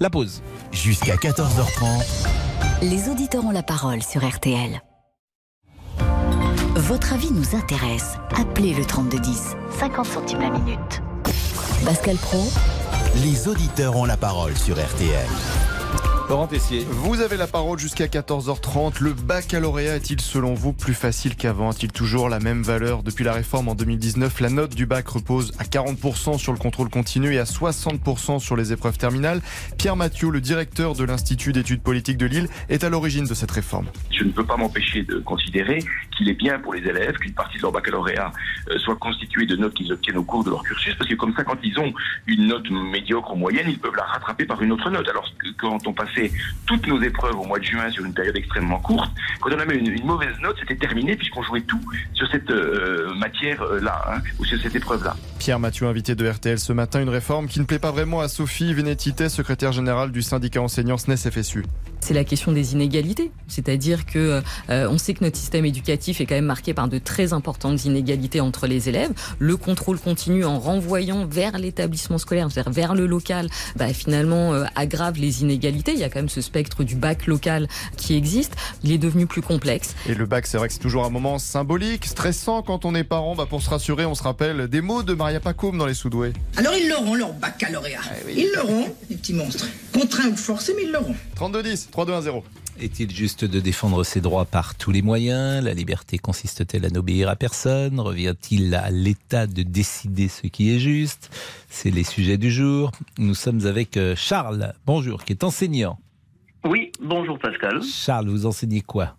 [0.00, 0.42] La pause.
[0.72, 2.26] Jusqu'à 14h30.
[2.82, 4.82] Les auditeurs ont la parole sur RTL.
[6.74, 8.16] Votre avis nous intéresse.
[8.36, 11.02] Appelez le 3210, 50 centimes la minute.
[11.84, 12.44] Pascal Pro,
[13.22, 15.26] Les auditeurs ont la parole sur RTL.
[16.28, 16.84] Laurent Tessier.
[16.88, 19.00] Vous avez la parole jusqu'à 14h30.
[19.00, 21.70] Le baccalauréat est-il selon vous plus facile qu'avant?
[21.70, 23.04] A-t-il toujours la même valeur?
[23.04, 26.88] Depuis la réforme en 2019, la note du bac repose à 40% sur le contrôle
[26.88, 29.40] continu et à 60% sur les épreuves terminales.
[29.78, 33.52] Pierre Mathieu, le directeur de l'Institut d'études politiques de Lille, est à l'origine de cette
[33.52, 33.86] réforme.
[34.10, 35.78] Je ne peux pas m'empêcher de considérer
[36.16, 38.32] qu'il est bien pour les élèves qu'une partie de leur baccalauréat
[38.70, 41.34] euh, soit constituée de notes qu'ils obtiennent au cours de leur cursus, parce que comme
[41.36, 41.92] ça, quand ils ont
[42.26, 45.08] une note médiocre ou moyenne, ils peuvent la rattraper par une autre note.
[45.08, 45.92] Alors que quand on
[46.66, 49.76] toutes nos épreuves au mois de juin sur une période extrêmement courte, quand on avait
[49.76, 51.80] une, une mauvaise note, c'était terminé puisqu'on jouait tout
[52.14, 55.16] sur cette euh, matière-là, hein, ou sur cette épreuve-là.
[55.38, 58.28] Pierre Mathieu, invité de RTL ce matin, une réforme qui ne plaît pas vraiment à
[58.28, 61.64] Sophie Vénétité, secrétaire générale du syndicat enseignant SNES-FSU.
[62.00, 66.26] C'est la question des inégalités, c'est-à-dire que euh, on sait que notre système éducatif est
[66.26, 69.10] quand même marqué par de très importantes inégalités entre les élèves.
[69.38, 74.64] Le contrôle continu en renvoyant vers l'établissement scolaire, c'est-à-dire vers le local, bah, finalement euh,
[74.76, 75.92] aggrave les inégalités.
[75.94, 78.54] Il y a quand même ce spectre du bac local qui existe.
[78.82, 79.94] Il est devenu plus complexe.
[80.08, 83.04] Et le bac, c'est vrai que c'est toujours un moment symbolique, stressant quand on est
[83.04, 83.34] parent.
[83.34, 86.32] Bah, pour se rassurer, on se rappelle des mots de Maria Pacôme dans les Soudoués.
[86.56, 88.00] Alors ils l'auront, leur baccalauréat.
[88.28, 89.66] Ils l'auront, les petits monstres.
[89.92, 91.14] Contraints ou forcés, mais ils l'auront.
[91.36, 92.42] 32-10, 3-2-1-0.
[92.78, 95.64] Est-il juste de défendre ses droits par tous les moyens?
[95.64, 97.98] La liberté consiste-t-elle à n'obéir à personne?
[98.00, 101.30] Revient-il à l'État de décider ce qui est juste?
[101.70, 102.92] C'est les sujets du jour.
[103.16, 105.98] Nous sommes avec euh, Charles, bonjour, qui est enseignant.
[106.66, 107.80] Oui, bonjour Pascal.
[107.82, 109.16] Charles, vous enseignez quoi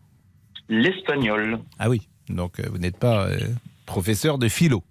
[0.67, 1.59] L'espagnol.
[1.79, 3.39] Ah oui, donc euh, vous n'êtes pas euh,
[3.85, 4.83] professeur de philo.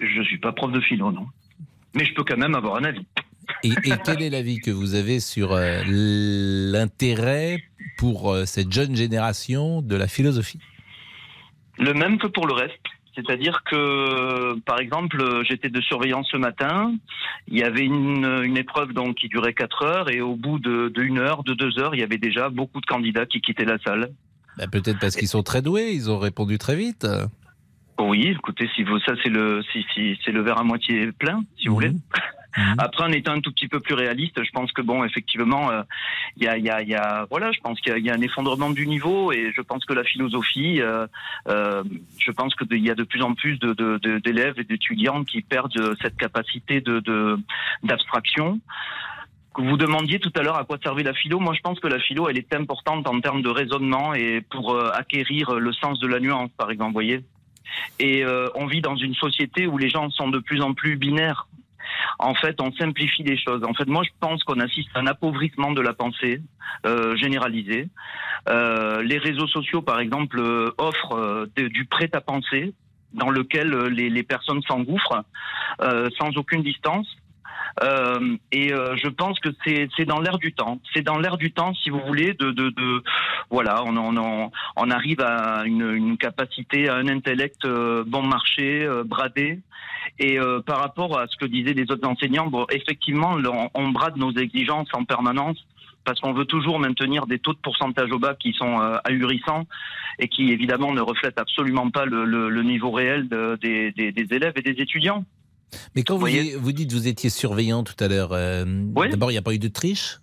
[0.00, 1.26] Je suis pas prof de philo, non.
[1.94, 3.06] Mais je peux quand même avoir un avis.
[3.62, 7.62] Et, et quel est l'avis que vous avez sur euh, l'intérêt
[7.96, 10.58] pour euh, cette jeune génération de la philosophie?
[11.78, 12.74] Le même que pour le reste.
[13.14, 16.94] C'est-à-dire que, par exemple, j'étais de surveillance ce matin.
[17.48, 20.88] Il y avait une, une épreuve donc qui durait 4 heures et au bout de,
[20.88, 23.64] de une heure, de deux heures, il y avait déjà beaucoup de candidats qui quittaient
[23.64, 24.10] la salle.
[24.58, 27.06] Bah, Peut-être parce qu'ils sont très doués, ils ont répondu très vite.
[27.98, 31.44] Oui, écoutez, si vous, ça c'est le, si, si, c'est le verre à moitié plein,
[31.58, 31.92] si vous voulez.
[32.78, 35.82] Après, en étant un tout petit peu plus réaliste, je pense que bon, effectivement, euh,
[36.36, 38.20] il y, a, y, a, y a, voilà, je pense qu'il y, y a un
[38.20, 41.06] effondrement du niveau et je pense que la philosophie, euh,
[41.48, 41.82] euh,
[42.18, 45.24] je pense qu'il y a de plus en plus de, de- de- d'élèves et d'étudiants
[45.24, 47.38] qui perdent cette capacité de, de,
[47.82, 48.60] d'abstraction.
[49.56, 51.38] Vous demandiez tout à l'heure à quoi servait la philo.
[51.38, 54.74] Moi, je pense que la philo, elle est importante en termes de raisonnement et pour
[54.74, 57.20] euh, acquérir le sens de la nuance, par exemple, voyez.
[58.00, 60.96] Et euh, on vit dans une société où les gens sont de plus en plus
[60.96, 61.46] binaires.
[62.18, 63.62] En fait, on simplifie les choses.
[63.64, 66.40] En fait, moi, je pense qu'on assiste à un appauvrissement de la pensée
[66.86, 67.88] euh, généralisé.
[68.48, 72.74] Euh, les réseaux sociaux, par exemple, euh, offrent euh, du prêt-à-penser
[73.12, 75.22] dans lequel les, personnes s'engouffrent
[76.18, 77.06] sans aucune distance.
[77.82, 80.80] Euh, et euh, je pense que c'est dans l'air du temps.
[80.94, 83.02] C'est dans l'air du temps, si vous voulez, de, de, de
[83.50, 88.84] voilà, on, on, on, arrive à une, une capacité, à un intellect euh, bon marché,
[88.84, 89.60] euh, bradé.
[90.20, 93.88] Et euh, par rapport à ce que disaient les autres enseignants, bon, effectivement, on, on
[93.88, 95.58] brade nos exigences en permanence
[96.04, 99.66] parce qu'on veut toujours maintenir des taux de pourcentage au bac qui sont euh, ahurissants
[100.18, 104.36] et qui évidemment ne reflètent absolument pas le, le- le niveau réel de- des- des
[104.36, 105.24] élèves et des étudiants.
[105.94, 108.64] Mais quand vous, voyez vous dites que vous étiez surveillant tout à l'heure, euh,
[109.10, 110.18] d'abord, il n'y a pas eu de triche?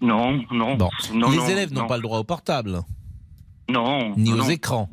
[0.00, 0.76] Non, non.
[0.76, 0.90] Bon.
[1.14, 1.86] non Les non, élèves n'ont non.
[1.86, 2.82] pas le droit au portable,
[3.70, 4.14] Non.
[4.16, 4.90] ni non, aux écrans.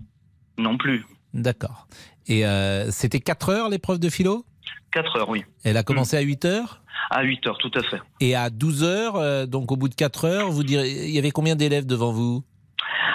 [0.57, 1.05] Non plus.
[1.33, 1.87] D'accord.
[2.27, 4.45] Et euh, c'était 4 heures l'épreuve de philo?
[4.91, 5.43] 4 heures, oui.
[5.63, 6.81] Elle a commencé à 8 heures?
[7.09, 7.99] À 8 heures, tout à fait.
[8.21, 11.19] Et à 12 heures, euh, donc au bout de 4 heures, vous direz, il y
[11.19, 12.43] avait combien d'élèves devant vous?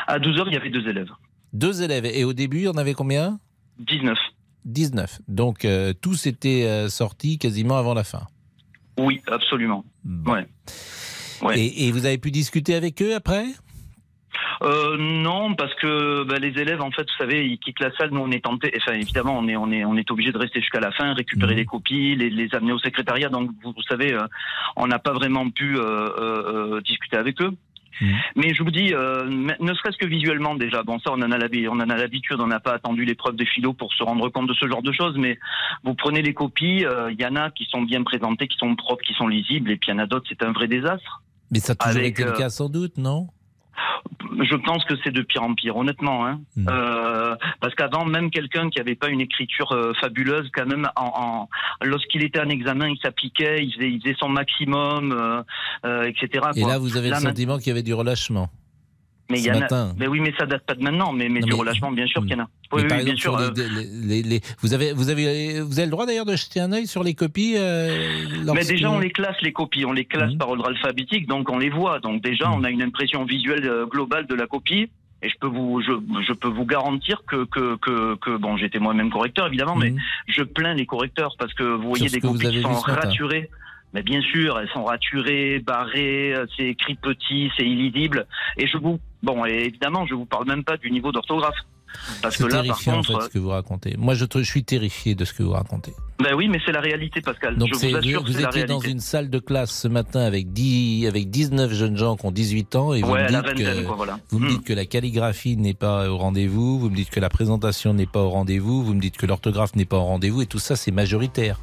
[0.06, 1.10] À 12 heures, il y avait deux élèves.
[1.52, 2.04] Deux élèves.
[2.04, 3.38] Et au début, il y en avait combien?
[3.78, 4.18] 19.
[4.68, 5.20] 19.
[5.28, 8.22] Donc euh, tous étaient euh, sortis quasiment avant la fin.
[8.98, 9.84] Oui, absolument.
[10.26, 10.46] Ouais.
[11.42, 11.58] Ouais.
[11.58, 13.46] Et, et vous avez pu discuter avec eux après?
[14.62, 18.10] Euh, non, parce que bah, les élèves, en fait, vous savez, ils quittent la salle.
[18.10, 18.72] Nous, on est tenté.
[18.76, 21.54] Enfin, évidemment, on est, on est, on est obligé de rester jusqu'à la fin, récupérer
[21.54, 23.28] les copies, les, les amener au secrétariat.
[23.28, 24.26] Donc, vous, vous savez, euh,
[24.76, 27.52] on n'a pas vraiment pu euh, discuter avec eux.
[28.36, 31.38] Mais je vous dis, euh, ne serait-ce que visuellement déjà, bon ça on en a
[31.38, 34.28] l'habi- on en a l'habitude, on n'a pas attendu l'épreuve de philo pour se rendre
[34.28, 35.38] compte de ce genre de choses, mais
[35.84, 38.74] vous prenez les copies, euh, il y en a qui sont bien présentées, qui sont
[38.76, 41.22] propres, qui sont lisibles, et puis il y en a d'autres, c'est un vrai désastre.
[41.50, 43.28] Mais ça a toujours Avec, été le euh, cas sans doute, non?
[44.42, 46.26] Je pense que c'est de pire en pire, honnêtement.
[46.26, 46.40] Hein.
[46.68, 51.04] Euh, parce qu'avant, même quelqu'un qui n'avait pas une écriture euh, fabuleuse, quand même, en,
[51.06, 51.48] en-
[51.86, 55.12] lorsqu'il était en examen, il s'appliquait, il faisait, il faisait son maximum,
[55.84, 56.28] euh, etc.
[56.56, 56.72] Et quoi.
[56.72, 58.48] là, vous avez le sentiment qu'il y avait du relâchement.
[59.30, 61.46] Mais y en a- mais oui, mais ça date pas de maintenant, mais, mais Non,
[61.46, 62.48] du mais- relâchement, bien sûr qu'il y en a.
[62.72, 63.36] Oui, oui, bien sûr.
[63.36, 66.72] euh, les- les- vous, avez, vous, avez, vous avez le droit d'ailleurs de jeter un
[66.72, 69.84] œil sur les copies euh, Mais déjà, on les classe, les copies.
[69.86, 72.00] On les classe par ordre alphabétique, donc on les voit.
[72.00, 74.88] Donc déjà, on a une impression visuelle euh, globale de la copie.
[75.20, 75.90] Et je peux vous, je,
[76.26, 79.92] je peux vous garantir que, que, que, que bon, j'étais moi-même correcteur, évidemment, mais
[80.28, 83.50] je plains les correcteurs parce que vous voyez des copies qui sont raturées.
[83.94, 88.26] Mais bien sûr, elles sont raturées, barrées, euh, c'est écrit petit, c'est illisible.
[88.58, 91.56] Et je vous, bon, et évidemment, je vous parle même pas du niveau d'orthographe.
[92.20, 93.94] Parce que là, par terrifiant contre, en fait ce que vous racontez.
[93.96, 95.94] Moi, je, je suis terrifié de ce que vous racontez.
[96.22, 97.56] ben oui, mais c'est la réalité, Pascal.
[97.56, 100.52] Donc, je vous assure vous, la étiez dans une salle de classe ce matin avec,
[100.52, 103.58] 10, avec 19 jeunes gens qui ont 18 ans et vous Ouais, me la dites,
[103.64, 104.18] vingtaine, que, quoi, voilà.
[104.28, 104.50] vous me Hmm.
[104.50, 108.04] dites que la calligraphie n'est pas au rendez-vous, vous me dites que la présentation n'est
[108.06, 110.76] pas au rendez-vous, vous me dites que l'orthographe n'est pas au rendez-vous et tout ça,
[110.76, 111.58] c'est majoritaire.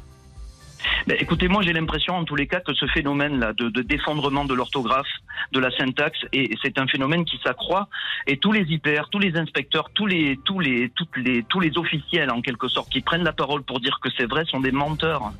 [1.06, 4.44] Ben, écoutez, moi j'ai l'impression en tous les cas que ce phénomène-là de, de défendrement
[4.44, 5.06] de l'orthographe,
[5.52, 7.88] de la syntaxe, et c'est un phénomène qui s'accroît.
[8.26, 11.76] Et tous les hyper, tous les inspecteurs, tous les, tous les, toutes les, tous les
[11.78, 14.72] officiels en quelque sorte qui prennent la parole pour dire que c'est vrai sont des
[14.72, 15.32] menteurs.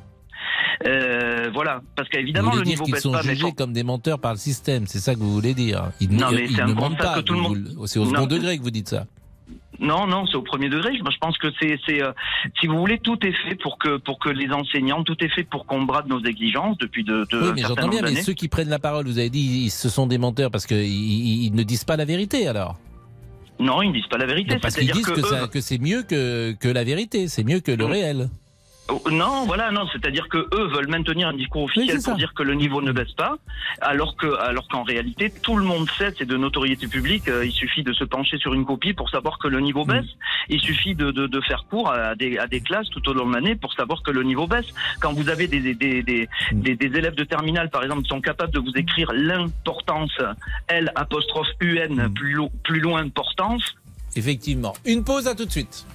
[0.87, 3.21] Euh, voilà, parce qu'évidemment le niveau baisse sont pas.
[3.23, 6.09] mais jugés comme des menteurs par le système, c'est ça que vous voulez dire Ils,
[6.09, 7.15] Non, mais ils c'est un ne mentent constat pas.
[7.15, 8.11] que tout le monde- vous- C'est au Non.
[8.11, 9.05] second degré que vous dites ça.
[9.79, 10.91] Non, non, c'est au premier degré.
[11.01, 12.11] Moi, je pense que c'est, c'est, euh,
[12.59, 15.43] si vous voulez, tout est fait pour que, pour que les enseignants, tout est fait
[15.43, 18.47] pour qu'on brade nos exigences depuis de, de Oui, mais j'entends bien, mais ceux qui
[18.47, 20.77] prennent la parole, vous avez dit, ils, ce sont des menteurs parce qu'ils
[21.45, 22.77] ils, ne disent pas la vérité alors.
[23.59, 24.57] Non, ils ne disent pas la vérité.
[24.61, 27.59] Parce qu'ils disent que, eux- ça- que c'est mieux que, que la vérité, c'est mieux
[27.59, 28.29] que le réel.
[29.11, 32.53] Non, voilà, non, c'est-à-dire que eux veulent maintenir un discours officiel pour dire que le
[32.53, 33.37] niveau ne baisse pas,
[33.81, 37.27] alors que, alors qu'en réalité, tout le monde sait, c'est de notoriété publique.
[37.27, 39.87] euh, il suffit de se pencher sur une copie pour savoir que le niveau Mm.
[39.87, 40.05] baisse.
[40.49, 43.27] Il suffit de, de, de faire cours à des, à des classes tout au long
[43.27, 44.67] de l'année pour savoir que le niveau baisse.
[45.01, 46.61] Quand vous avez des, des, des, des, Mm.
[46.61, 50.17] des- des élèves de terminale, par exemple, qui sont capables de vous écrire l'importance,
[50.69, 52.13] L apostrophe UN, Mm.
[52.13, 53.75] plus, lo- plus loin importance.
[54.17, 54.73] Effectivement.
[54.83, 55.85] Une pause, à tout de suite.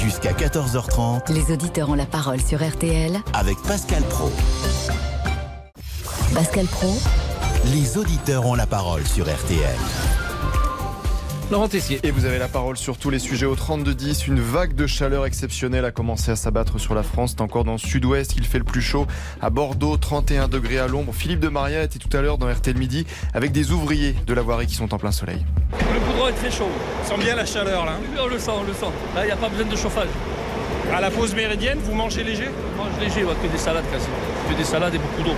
[0.00, 3.18] Jusqu'à 14h30 Les auditeurs ont la parole sur RTL.
[3.32, 4.30] avec Pascal Pro.
[6.32, 6.94] Pascal Pro,
[7.72, 9.76] Les auditeurs ont la parole sur RTL.
[11.50, 11.98] Laurent Tessier.
[12.02, 14.28] Et vous avez la parole sur tous les sujets au 32-10.
[14.28, 17.30] Une vague de chaleur exceptionnelle a commencé à s'abattre sur la France.
[17.30, 19.06] C'est encore dans le sud-ouest qu'il fait le plus chaud.
[19.40, 21.14] À Bordeaux, 31 degrés à l'ombre.
[21.14, 24.42] Philippe de Maria était tout à l'heure dans RTL Midi avec des ouvriers de la
[24.42, 25.42] voirie qui sont en plein soleil.
[26.28, 26.68] Est très chaud.
[27.02, 27.92] On sent bien la chaleur là.
[28.02, 28.92] Oui, on le sent, on le sent.
[29.14, 30.08] Là, il n'y a pas besoin de chauffage.
[30.94, 32.48] À la pause méridienne, vous mangez léger?
[32.74, 34.06] On mange léger, ouais, que des salades quasi.
[34.50, 35.34] Que des salades et beaucoup d'eau.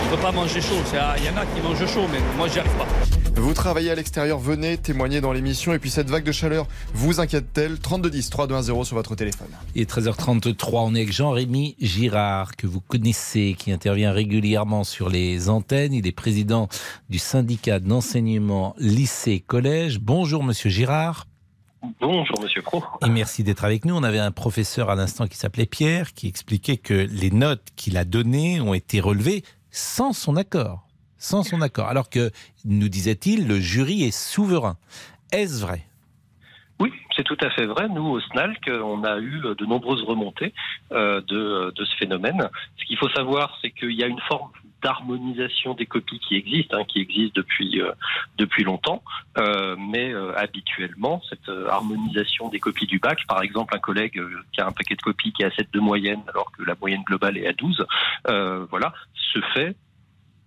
[0.00, 0.80] On ne peut pas manger chaud.
[0.86, 2.86] C'est- Il y en a qui mangent chaud, mais moi, j'y arrive pas.
[3.36, 5.74] Vous travaillez à l'extérieur, venez témoigner dans l'émission.
[5.74, 7.78] Et puis cette vague de chaleur vous inquiète-t-elle?
[7.78, 9.48] 3210 3210 sur votre téléphone.
[9.74, 15.08] Il est 13h33, on est avec Jean-Rémy Girard, que vous connaissez, qui intervient régulièrement sur
[15.08, 15.92] les antennes.
[15.92, 16.68] Il est président
[17.10, 19.98] du syndicat d'enseignement lycée-collège.
[19.98, 21.26] Bonjour Monsieur Girard.
[22.00, 22.82] Bonjour Monsieur Pro.
[23.04, 23.94] Et merci d'être avec nous.
[23.94, 27.96] On avait un professeur à l'instant qui s'appelait Pierre, qui expliquait que les notes qu'il
[27.96, 30.86] a données ont été relevées sans son accord.
[31.24, 31.88] Sans son accord.
[31.88, 32.30] Alors que,
[32.66, 34.76] nous disait-il, le jury est souverain.
[35.32, 35.86] Est-ce vrai?
[36.78, 37.88] Oui, C'est tout à fait vrai.
[37.88, 40.52] Nous, au SNALC, on a eu de nombreuses remontées
[40.92, 42.50] euh, de, ce phénomène.
[42.76, 44.50] Ce qu'il faut savoir, c'est qu'il y a une forme
[44.82, 47.92] d'harmonisation des copies qui existe, hein, qui existe depuis euh,
[48.36, 49.02] depuis longtemps,
[49.38, 54.20] euh, mais habituellement cette harmonisation des copies du bac, par exemple un collègue
[54.52, 56.74] qui a un paquet de copies qui est à 7 de moyenne alors que la
[56.78, 57.86] moyenne globale est à 12,
[58.28, 59.74] euh, voilà, se fait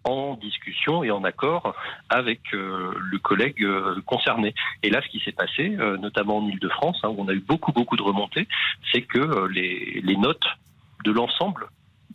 [0.08, 1.76] en discussion et en accord
[2.10, 4.54] avec euh, le collègue euh, concerné.
[4.84, 7.42] Et là, ce qui s'est passé, euh, notamment en Ile-de-France, hein, où on a eu
[7.42, 8.48] beaucoup, beaucoup de remontées,
[8.92, 10.46] c'est que les notes
[11.04, 11.68] de l'ensemble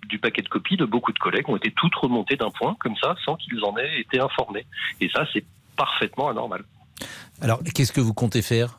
[0.08, 2.96] du paquet de copies de beaucoup de collègues ont été toutes remontées d'un point, comme
[2.96, 4.66] ça, sans qu'ils en aient été informés.
[5.00, 5.44] Et ça, c'est
[5.76, 6.64] parfaitement anormal.
[7.40, 8.78] Alors, qu'est-ce que vous comptez faire?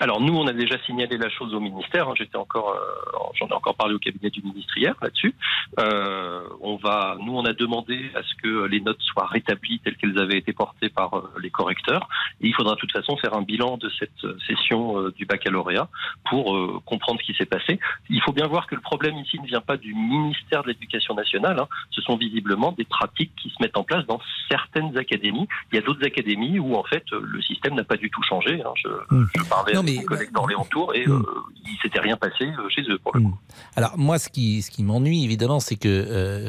[0.00, 2.08] Alors nous, on a déjà signalé la chose au ministère.
[2.08, 2.14] hein.
[2.16, 5.34] J'étais encore, euh, j'en ai encore parlé au cabinet du ministre hier là-dessus.
[5.78, 9.96] Euh, on va, nous, on a demandé à ce que les notes soient rétablies telles
[9.96, 12.08] qu'elles avaient été portées par euh, les correcteurs.
[12.40, 15.24] Et il faudra de toute façon faire un bilan de cette euh, session euh, du
[15.26, 15.88] baccalauréat
[16.30, 17.78] pour comprendre ce qui s'est passé.
[18.10, 21.14] Il faut bien voir que le problème ici ne vient pas du ministère de l'Éducation
[21.14, 21.58] nationale.
[21.60, 21.68] hein.
[21.90, 25.46] Ce sont visiblement des pratiques qui se mettent en place dans certaines académies.
[25.72, 28.62] Il y a d'autres académies où en fait le système n'a pas du tout changé.
[28.62, 28.72] hein.
[28.76, 28.88] Je,
[29.36, 31.22] je parlais Non, mais- mes collègues d'Orléans-Tours et euh,
[31.64, 33.38] il s'était rien passé euh, chez eux pour le coup.
[33.76, 36.48] Alors moi, ce qui, ce qui m'ennuie évidemment, c'est que euh,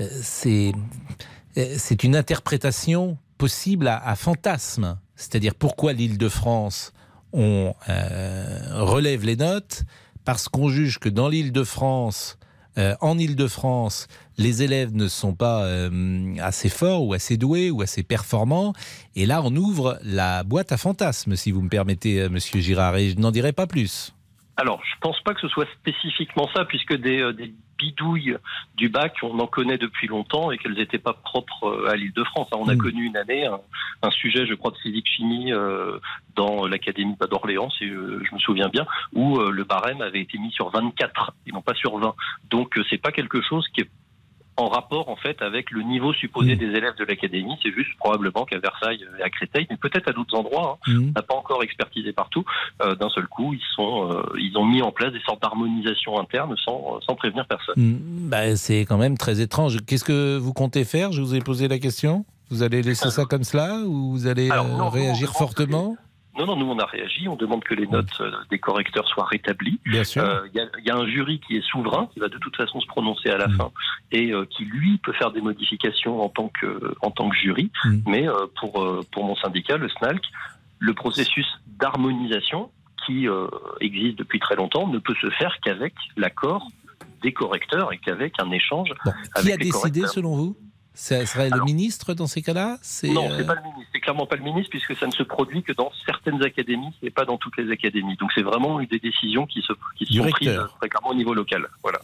[0.00, 0.72] euh, c'est
[1.76, 4.98] c'est une interprétation possible à, à fantasme.
[5.14, 6.92] C'est-à-dire pourquoi l'Île-de-France
[7.32, 9.82] on euh, relève les notes?
[10.24, 12.36] Parce qu'on juge que dans l'Île-de-France,
[12.78, 14.08] euh, en Île-de-France,
[14.38, 18.72] les élèves ne sont pas euh, assez forts ou assez doués ou assez performants.
[19.14, 22.96] Et là, on ouvre la boîte à fantasmes, si vous me permettez, euh, Monsieur Girard.
[22.96, 24.14] Et je n'en dirai pas plus.
[24.56, 27.22] Alors, je pense pas que ce soit spécifiquement ça, puisque des
[27.78, 28.36] bidouilles
[28.76, 32.48] du bac, on en connaît depuis longtemps et qu'elles n'étaient pas propres euh, à l'Île-de-France.
[32.52, 32.56] hein.
[32.60, 32.78] On a Mm.
[32.78, 33.60] connu une année un,
[34.02, 35.98] un sujet, je crois, de physique-chimie euh,
[36.34, 40.38] dans l'Académie d'Orléans, si euh, je me souviens bien, où euh, le barème avait été
[40.38, 42.14] mis sur 24 et non pas sur 20.
[42.50, 43.90] Donc, c'est pas quelque chose qui est
[44.56, 47.56] en rapport en fait avec le niveau supposé des élèves de l'académie.
[47.62, 51.12] C'est juste probablement qu'à Versailles et à Créteil, mais peut-être à d'autres endroits, hein, on
[51.12, 52.44] n'a pas encore expertisé partout.
[52.82, 56.18] euh, D'un seul coup, ils sont, euh, ils ont mis en place des sortes d'harmonisation
[56.18, 57.74] interne sans, sans prévenir personne.
[57.76, 59.78] Hmm, bah, c'est quand même très étrange.
[59.86, 61.12] Qu'est-ce que vous comptez faire?
[61.12, 62.24] Je vous ai posé la question.
[62.50, 65.96] Vous allez laisser ça comme cela ou vous allez Alors, euh, non, non, réagir fortement?
[66.38, 69.24] Non, non, nous on a réagi, on demande que les notes euh, des correcteurs soient
[69.26, 69.80] rétablies.
[69.86, 70.22] Bien sûr.
[70.22, 72.38] Euh, Il y, a- il y a un jury qui est souverain, qui va de
[72.38, 73.70] toute façon se prononcer à la fin,
[74.12, 77.70] et euh, qui lui peut faire des modifications en tant que, en tant que jury.
[78.06, 78.72] Mais euh, pour,
[79.12, 80.22] pour mon syndicat, le SNALC,
[80.78, 81.46] le processus
[81.80, 82.70] d'harmonisation
[83.06, 83.26] qui
[83.80, 86.66] existe depuis très longtemps ne peut se faire qu'avec l'accord
[87.22, 90.08] des correcteurs et qu'avec un échange Qui avec a les décidé correcteurs.
[90.10, 90.56] selon vous?
[90.98, 92.78] Ce serait le ministre dans ces cas-là?
[93.04, 93.90] Non, euh, c'est pas le ministre.
[93.92, 97.10] C'est clairement pas le ministre puisque ça ne se produit que dans certaines académies et
[97.10, 98.16] pas dans toutes les académies.
[98.16, 101.68] Donc c'est vraiment des décisions qui se qui sont prises très clairement au niveau local.
[101.82, 101.98] Voilà.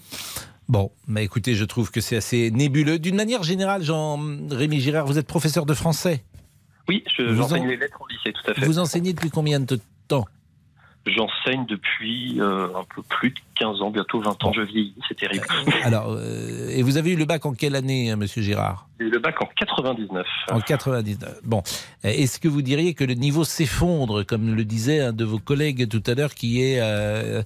[0.68, 2.98] Bon, bah écoutez, je trouve que c'est assez nébuleux.
[2.98, 6.22] D'une manière générale, Jean-Rémy Girard, vous êtes professeur de français?
[6.88, 8.64] Oui, je- Vous j'enseigne en- les lettres au lycée, tout à fait.
[8.66, 10.26] Vous enseignez depuis combien de temps?
[11.04, 14.52] J'enseigne depuis euh, un peu plus de 15 ans, bientôt 20 ans.
[14.52, 15.44] Je vieillis, c'est terrible.
[15.82, 18.86] Alors, euh, et vous avez eu le bac en quelle année, hein, Monsieur Girard?
[19.00, 20.24] Eu le bac en 99.
[20.52, 21.40] En 99.
[21.42, 21.64] Bon,
[22.04, 25.88] est-ce que vous diriez que le niveau s'effondre, comme le disait un de vos collègues
[25.88, 27.42] tout à l'heure, qui est euh,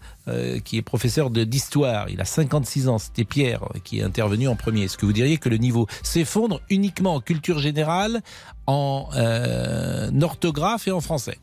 [0.63, 2.11] qui est professeur d'histoire?
[2.11, 2.99] Il a 56 ans.
[2.99, 4.83] C'était Pierre qui est intervenu en premier.
[4.83, 8.21] Est-ce que vous diriez que le niveau s'effondre uniquement en culture générale,
[8.67, 9.09] en
[10.21, 11.39] orthographe et en français?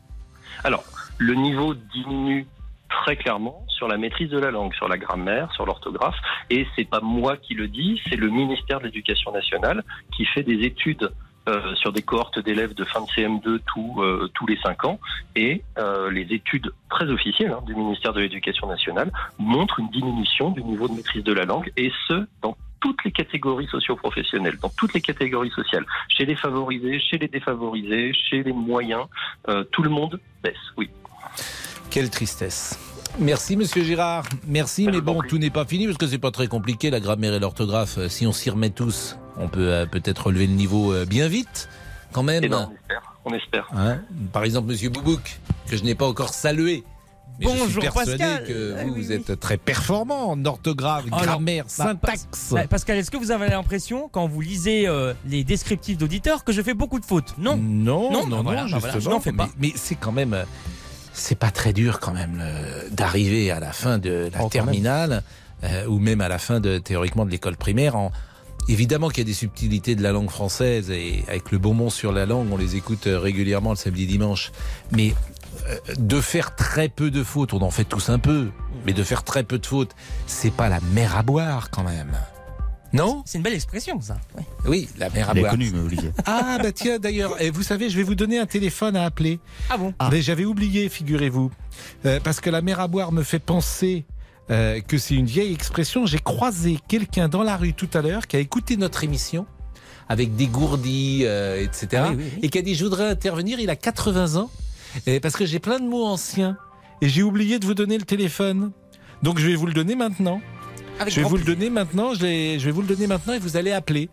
[0.62, 0.84] Alors,
[1.18, 2.46] le niveau diminue
[2.88, 6.16] très clairement sur la maîtrise de la langue, sur la grammaire, sur l'orthographe.
[6.50, 9.82] Et c'est pas moi qui le dis, c'est le ministère de l'Éducation nationale
[10.16, 11.10] qui fait des études
[11.46, 14.98] euh, sur des cohortes d'élèves de fin de CM2 tous euh, tous les cinq ans.
[15.36, 20.50] Et euh, les études très officielles hein, du ministère de l'Éducation nationale montrent une diminution
[20.50, 24.68] du niveau de maîtrise de la langue, et ce, dans toutes les catégories socio-professionnelles, dans
[24.68, 29.06] toutes les catégories sociales, chez les favorisés, chez les défavorisés, chez les moyens,
[29.48, 30.90] euh, tout le monde baisse, oui.
[31.90, 32.78] Quelle tristesse.
[33.18, 34.24] Merci Monsieur Girard.
[34.48, 37.32] Merci, mais bon, tout n'est pas fini parce que c'est pas très compliqué la grammaire
[37.34, 37.98] et l'orthographe.
[37.98, 41.28] Euh, Si on s'y remet tous, on peut euh, peut-être relever le niveau euh, bien
[41.28, 41.68] vite,
[42.12, 42.42] quand même.
[42.42, 43.14] Eh ben, on espère.
[43.24, 43.68] On espère.
[43.76, 43.98] Hein?
[44.32, 46.82] Par exemple, Monsieur Boubouk, que je n'ai pas encore salué.
[47.40, 48.44] Mais je suis Bonjour, persuadé Pascal.
[48.46, 52.50] que Ah vous, oui, vous êtes très performant en orthographe, Alors, grammaire, bah, syntaxe.
[52.52, 56.52] Bah, Pascal, est-ce que vous avez l'impression, quand vous lisez euh, les descriptifs d'auditeurs, que
[56.52, 57.34] je fais beaucoup de fautes?
[57.38, 57.56] Non.
[57.56, 58.80] Non, non, non, bah voilà, bah justement.
[58.80, 59.48] voilà, je n'en fais pas.
[59.58, 60.44] Mais, mais c'est quand même, euh,
[61.14, 65.22] c'est pas très dur quand même le- d'arriver à la fin de la terminale
[65.62, 67.96] euh, ou même à la fin de théoriquement de l'école primaire.
[67.96, 68.12] En,
[68.68, 72.12] évidemment qu'il y a des subtilités de la langue française et avec le bonbon sur
[72.12, 74.52] la langue, on les écoute euh, régulièrement le samedi dimanche.
[74.92, 75.14] Mais
[75.68, 78.48] euh, de faire très peu de fautes, on en fait tous un peu,
[78.84, 79.92] mais de faire très peu de fautes,
[80.26, 82.12] c'est pas la mer à boire quand même.
[82.94, 84.16] Non C'est une belle expression, ça.
[84.36, 84.44] Ouais.
[84.66, 85.50] Oui, la mer à boire.
[85.50, 86.12] connue, mais Olivier.
[86.26, 89.40] Ah bah tiens d'ailleurs, et vous savez, je vais vous donner un téléphone à appeler.
[89.68, 91.50] Ah bon Mais j'avais oublié, figurez-vous,
[92.06, 94.04] Euh, parce que la mer à boire me fait penser
[94.50, 96.06] euh, que c'est une vieille expression.
[96.06, 99.46] J'ai croisé quelqu'un dans la rue tout à l'heure qui a écouté notre émission
[100.08, 101.88] avec des gourdis, euh, etc.
[101.96, 102.38] Ah oui, oui, oui.
[102.42, 103.58] Et qui a dit je voudrais intervenir.
[103.58, 104.50] Il a 80 ans
[105.06, 106.56] et parce que j'ai plein de mots anciens
[107.00, 108.70] et j'ai oublié de vous donner le téléphone.
[109.22, 110.40] Donc je vais vous le donner maintenant.
[111.00, 112.14] Avec je vais vous le donner maintenant.
[112.14, 112.20] Je,
[112.64, 114.08] vais vous le donner maintenant et vous allez appeler.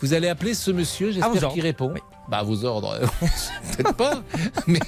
[0.00, 1.12] Vous allez appeler ce monsieur.
[1.12, 1.94] J'espère qu'il répond.
[2.28, 2.98] Bah à vos ordres,
[3.76, 4.22] peut-être pas.
[4.68, 4.78] Mais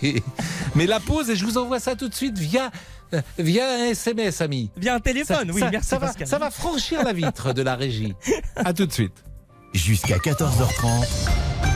[0.77, 2.71] mais la pause et je vous envoie ça tout de suite via
[3.13, 4.71] euh, via un SMS, ami.
[4.77, 6.27] Via un téléphone, oui, ça, merci ça va, Pascal.
[6.29, 8.15] ça va franchir la vitre de la régie.
[8.57, 9.25] À tout de suite.
[9.73, 11.07] Jusqu'à 14h30,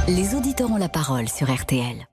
[0.07, 2.07] Les auditeurs ont la parole sur RTL.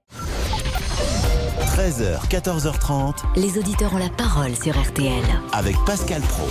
[1.78, 5.24] 13h, 14h30, Les auditeurs ont la parole sur RTL.
[5.54, 6.48] avec Pascal Pro.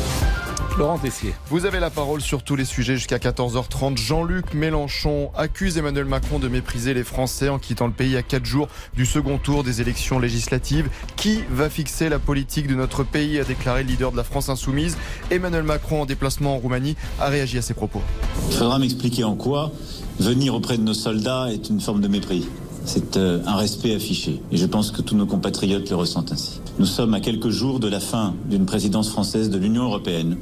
[0.76, 1.34] Laurent Tessier.
[1.50, 3.96] Vous avez la parole sur tous les sujets jusqu'à 14h30.
[3.96, 8.44] Jean-Luc Mélenchon accuse Emmanuel Macron de mépriser les Français en quittant le pays à 4
[8.44, 10.88] jours du second tour des élections législatives.
[11.14, 14.48] Qui va fixer la politique de notre pays a déclaré le leader de la France
[14.48, 14.96] insoumise.
[15.30, 18.02] Emmanuel Macron en déplacement en Roumanie a réagi à ses propos.
[18.50, 19.70] Il faudra m'expliquer en quoi
[20.18, 22.48] venir auprès de nos soldats est une forme de mépris.
[22.84, 24.40] C'est euh, un respect affiché.
[24.52, 26.60] Et je pense que tous nos compatriotes le ressentent ainsi.
[26.78, 30.36] Nous sommes à quelques jours de la fin d'une présidence française de l'Union européenne.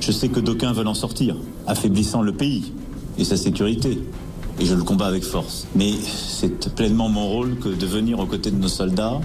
[0.00, 2.72] Je sais que d'aucuns veulent en sortir, affaiblissant le pays
[3.18, 3.98] et sa sécurité.
[4.58, 5.66] Et je le combats avec force.
[5.74, 9.20] Mais c'est pleinement mon rôle que de venir aux côtés de nos soldats.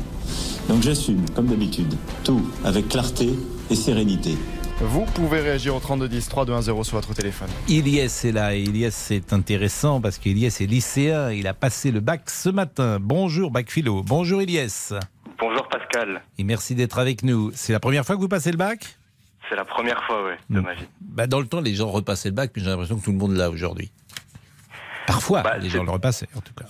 [0.67, 3.29] Donc j'assume, comme d'habitude, tout avec clarté
[3.69, 4.37] et sérénité.
[4.79, 7.49] Vous pouvez réagir au 3210 3210 sur votre téléphone.
[7.67, 11.31] Iliès est là et Iliès c'est intéressant parce qu'Iliès est lycéen.
[11.31, 12.99] Il a passé le bac ce matin.
[13.01, 14.03] Bonjour bac philo.
[14.03, 14.93] Bonjour Iliès.
[15.39, 17.51] Bonjour Pascal, Et merci d'être avec nous.
[17.53, 18.97] C'est la première fois que vous passez le bac?
[19.49, 20.85] C'est la première fois ouais, de ma vie.
[21.01, 23.17] bah, Dans le temps, les gens repassaient le bac, mais j'ai l'impression que tout le
[23.17, 23.91] monde l'a aujourd'hui.
[25.05, 26.65] Parfois, Bah, les gens le repassaient en tout cas.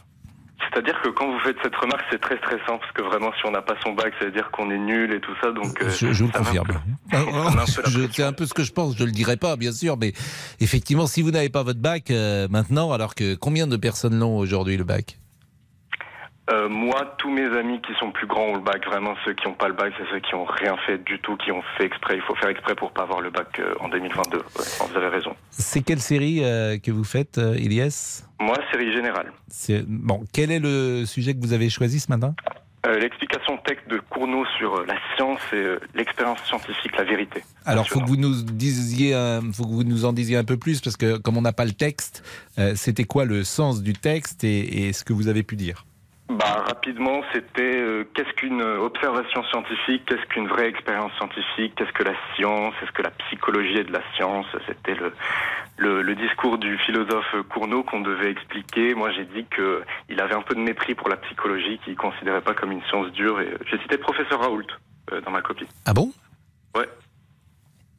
[0.78, 3.52] C'est-à-dire que quand vous faites cette remarque, c'est très stressant parce que vraiment, si on
[3.52, 5.52] n'a pas son bac, ça veut dire qu'on est nul et tout ça.
[5.52, 6.68] Donc, euh, Je, je vous le confirme.
[7.12, 8.96] la Je- C'est un peu ce que je pense.
[8.96, 10.14] Je le dirai pas, bien sûr, mais
[10.60, 14.38] effectivement, si vous n'avez pas votre bac euh, maintenant, alors que combien de personnes l'ont
[14.38, 15.18] aujourd'hui le bac?
[16.50, 18.86] Euh, moi, tous mes amis qui sont plus grands ont le bac.
[18.86, 21.36] Vraiment, ceux qui n'ont pas le bac, c'est ceux qui ont rien fait du tout,
[21.36, 22.16] qui ont fait exprès.
[22.16, 24.38] Il faut faire exprès pour pas avoir le bac euh, en 2022.
[24.38, 24.44] Ouais,
[24.90, 25.36] vous avez raison.
[25.50, 29.34] C'est quelle série euh, que vous faites, Elias Moi, série générale.
[29.88, 32.34] Bon, quel est le sujet que vous avez choisi ce matin?
[32.88, 37.44] L'explication texte de Cournot sur la science et l'expérience scientifique, la vérité.
[37.66, 39.12] Alors, faut que vous nous disiez,
[39.52, 41.66] faut que vous nous en disiez un peu plus parce que comme on n'a pas
[41.66, 42.24] le texte,
[42.76, 45.87] c'était quoi le sens du texte et, et ce que vous avez pu dire?
[46.30, 51.94] Bah, rapidement, c'était euh, qu'est-ce qu'une euh, observation scientifique, qu'est-ce qu'une vraie expérience scientifique, qu'est-ce
[51.94, 54.46] que la science, est-ce que la psychologie est de la science?
[54.68, 55.14] C'était le,
[55.78, 58.94] le, le discours du philosophe Cournot qu'on devait expliquer.
[58.94, 62.42] Moi, j'ai dit que il avait un peu de mépris pour la psychologie, qu'il considérait
[62.42, 63.40] pas comme une science dure.
[63.40, 64.68] Et j'ai cité le professeur Raoult
[65.14, 65.68] euh, dans ma copie.
[65.86, 66.12] Ah bon?
[66.76, 66.90] Ouais.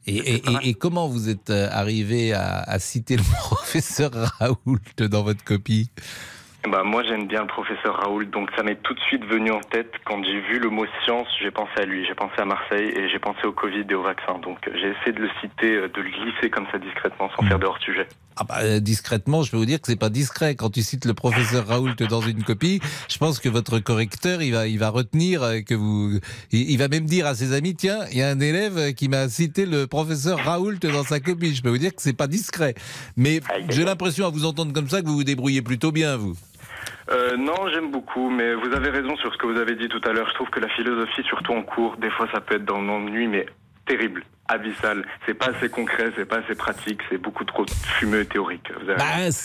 [0.05, 5.23] Et, et- et- et comment vous êtes arrivé à, à citer le professeur Raoult dans
[5.23, 5.89] votre copie?
[6.67, 9.61] Bah, moi, j'aime bien le professeur Raoult, donc ça m'est tout de suite venu en
[9.61, 9.93] tête.
[10.03, 13.07] Quand j'ai vu le mot science, j'ai pensé à lui, j'ai pensé à Marseille et
[13.09, 14.37] j'ai pensé au Covid et au vaccin.
[14.39, 17.47] Donc, euh, j'ai essayé de le citer, euh, de le glisser comme ça discrètement, sans
[17.47, 18.07] faire de hors-sujet.
[18.35, 20.55] Ah bah, euh, discrètement, je peux vous dire que c'est pas discret.
[20.55, 24.51] Quand tu cites le professeur Raoult dans une copie, je pense que votre correcteur, il
[24.51, 26.19] va, il va retenir que vous,
[26.51, 29.07] il, il va même dire à ses amis, tiens, il y a un élève qui
[29.07, 31.55] m'a cité le professeur Raoult dans sa copie.
[31.55, 32.75] Je peux vous dire que c'est pas discret.
[33.15, 36.35] Mais j'ai l'impression à vous entendre comme ça que vous vous débrouillez plutôt bien, vous.
[37.09, 40.01] Euh, non, j'aime beaucoup, mais vous avez raison sur ce que vous avez dit tout
[40.05, 40.27] à l'heure.
[40.29, 43.27] Je trouve que la philosophie, surtout en cours, des fois ça peut être dans l'ennui,
[43.27, 43.45] mais
[43.85, 45.05] terrible, abyssal.
[45.25, 47.65] C'est pas assez concret, c'est pas assez pratique, c'est beaucoup trop
[47.99, 48.67] fumeux et théorique.
[48.83, 49.37] Vous avez raison.
[49.37, 49.39] Bah,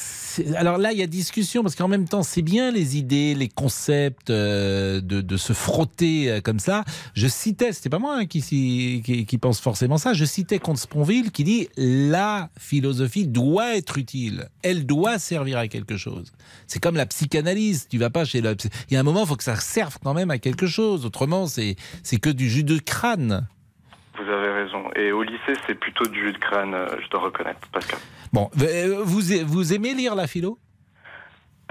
[0.56, 3.48] alors là, il y a discussion parce qu'en même temps, c'est bien les idées, les
[3.48, 6.82] concepts euh, de, de se frotter euh, comme ça.
[7.14, 10.12] Je citais, c'était pas moi hein, qui, s'y- qui, qui pense forcément ça.
[10.12, 15.68] Je citais Comte Sponville qui dit la philosophie doit être utile, elle doit servir à
[15.68, 16.32] quelque chose.
[16.66, 17.86] C'est comme la psychanalyse.
[17.88, 18.56] Tu vas pas chez le.
[18.90, 21.06] Il y a un moment, il faut que ça serve quand même à quelque chose.
[21.06, 23.46] Autrement, c'est c'est que du jus de crâne.
[24.24, 24.90] Vous avez raison.
[24.96, 27.98] Et au lycée, c'est plutôt du jus de crâne, euh, je dois reconnaître, Pascal.
[28.32, 30.58] Bon, euh, vous vous aimez lire la philo?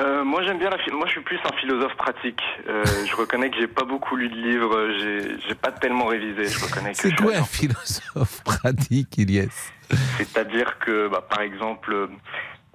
[0.01, 0.97] Euh, moi j'aime bien la philo.
[0.97, 2.41] Moi je suis plus un philosophe pratique.
[2.67, 6.45] Euh, je reconnais que j'ai pas beaucoup lu de livres, j'ai j'ai pas tellement révisé.
[6.45, 9.71] Je reconnais C'est quoi un philosophe pratique, Iliès
[10.17, 12.09] C'est-à-dire que, bah, par exemple,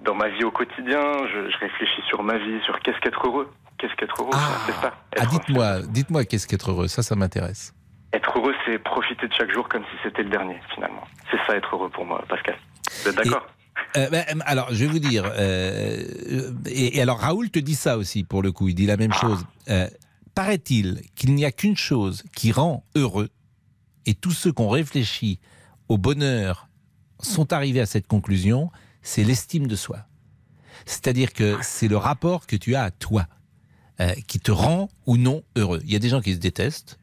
[0.01, 3.49] dans ma vie au quotidien, je, je réfléchis sur ma vie, sur qu'est-ce qu'être heureux.
[3.77, 4.31] Qu'est-ce qu'être heureux?
[4.65, 4.93] C'est ça.
[5.17, 7.73] Ah, dites-moi, dites-moi qu'est-ce qu'être heureux Ça, ça m'intéresse.
[8.11, 11.03] Être heureux, c'est profiter de chaque jour comme si c'était le dernier, finalement.
[11.29, 12.57] C'est ça être heureux pour moi, Pascal.
[13.03, 13.45] Vous êtes d'accord?
[13.97, 15.25] Euh, ben, alors, je vais vous dire.
[15.25, 18.67] euh, et, alors, Raoul te dit ça aussi, pour le coup.
[18.67, 19.45] Il dit la même chose.
[19.69, 19.87] Euh,
[20.35, 23.29] Paraît-il qu'il n'y a qu'une chose qui rend heureux,
[24.05, 25.39] et tous ceux qui ont réfléchi
[25.87, 26.69] au bonheur
[27.19, 29.99] sont arrivés à cette conclusion, c'est l'estime de soi.
[30.85, 33.25] C'est-à-dire que c'est le rapport que tu as à toi
[34.27, 35.81] qui te rend ou non heureux.
[35.83, 36.98] Il y a des gens qui se détestent.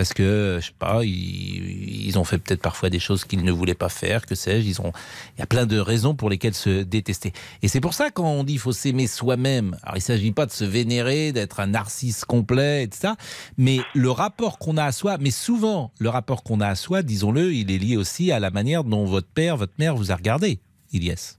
[0.00, 3.74] Parce que, je sais pas, ils, ont fait peut-être parfois des choses qu'ils ne voulaient
[3.74, 4.66] pas faire, que sais-je.
[4.66, 4.92] Ils ont,
[5.36, 7.34] il y a plein de raisons pour lesquelles se détester.
[7.60, 9.76] Et c'est pour ça quand on dit qu'il faut s'aimer soi-même.
[9.82, 13.12] Alors il s'agit pas de se vénérer, d'être un narcisse complet, etc.
[13.58, 17.02] Mais le rapport qu'on a à soi, mais souvent le rapport qu'on a à soi,
[17.02, 20.16] disons-le, il est lié aussi à la manière dont votre père, votre mère vous a
[20.16, 20.60] regardé,
[20.94, 21.36] Ilyes.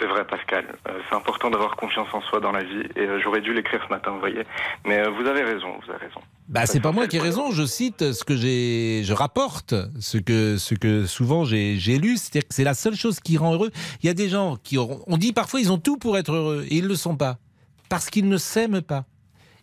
[0.00, 0.66] C'est vrai, Pascal.
[0.88, 2.82] Euh, c'est important d'avoir confiance en soi dans la vie.
[2.96, 4.42] Et euh, j'aurais dû l'écrire ce matin, vous voyez.
[4.84, 6.20] Mais euh, vous avez raison, vous avez raison.
[6.48, 10.16] Bah, c'est pas moi qui ai raison, je cite ce que j'ai, je rapporte ce
[10.16, 13.54] que, ce que souvent j'ai, j'ai lu, c'est-à-dire que c'est la seule chose qui rend
[13.54, 13.72] heureux.
[14.02, 16.32] Il y a des gens qui auront, on dit parfois ils ont tout pour être
[16.32, 17.38] heureux et ils le sont pas.
[17.88, 19.06] Parce qu'ils ne s'aiment pas.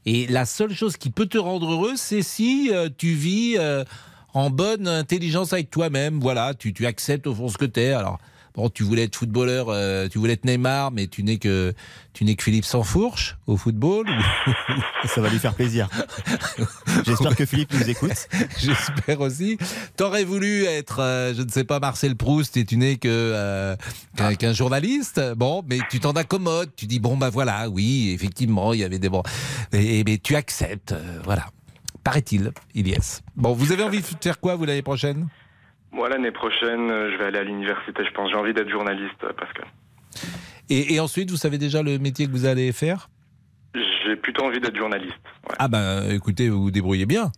[0.05, 3.85] Et la seule chose qui peut te rendre heureux, c'est si euh, tu vis euh,
[4.33, 6.19] en bonne intelligence avec toi-même.
[6.19, 7.93] Voilà, tu, tu acceptes au fond ce que tu es.
[7.93, 8.19] Alors,
[8.55, 11.73] bon, tu voulais être footballeur, euh, tu voulais être Neymar, mais tu n'es que,
[12.13, 14.07] tu n'es que Philippe Sansfourche au football.
[15.05, 15.89] Ça va lui faire plaisir.
[17.05, 18.27] J'espère que Philippe nous écoute.
[18.57, 19.57] J'espère aussi.
[19.97, 23.75] T'aurais voulu être, euh, je ne sais pas, Marcel Proust et tu n'es que euh,
[24.15, 25.21] qu'un qu'un journaliste.
[25.35, 26.71] Bon, mais tu t'en accommodes.
[26.75, 29.23] Tu dis bon bah voilà, oui, effectivement, il y avait des bons.
[29.71, 31.47] Et, mais tu acceptes, euh, voilà.
[32.03, 33.21] Paraît-il, Ilyes.
[33.35, 35.27] Bon, vous avez envie de faire quoi vous l'année prochaine?
[35.93, 38.29] Moi, l'année prochaine, euh, je vais aller à l'université, je pense.
[38.31, 39.65] J'ai envie d'être journaliste, euh, Pascal.
[40.69, 43.09] et, et ensuite, vous savez déjà le métier que vous allez faire?
[43.75, 45.13] J'ai plutôt envie d'être journaliste.
[45.59, 47.31] Ah ben, écoutez, vous vous débrouillez bien.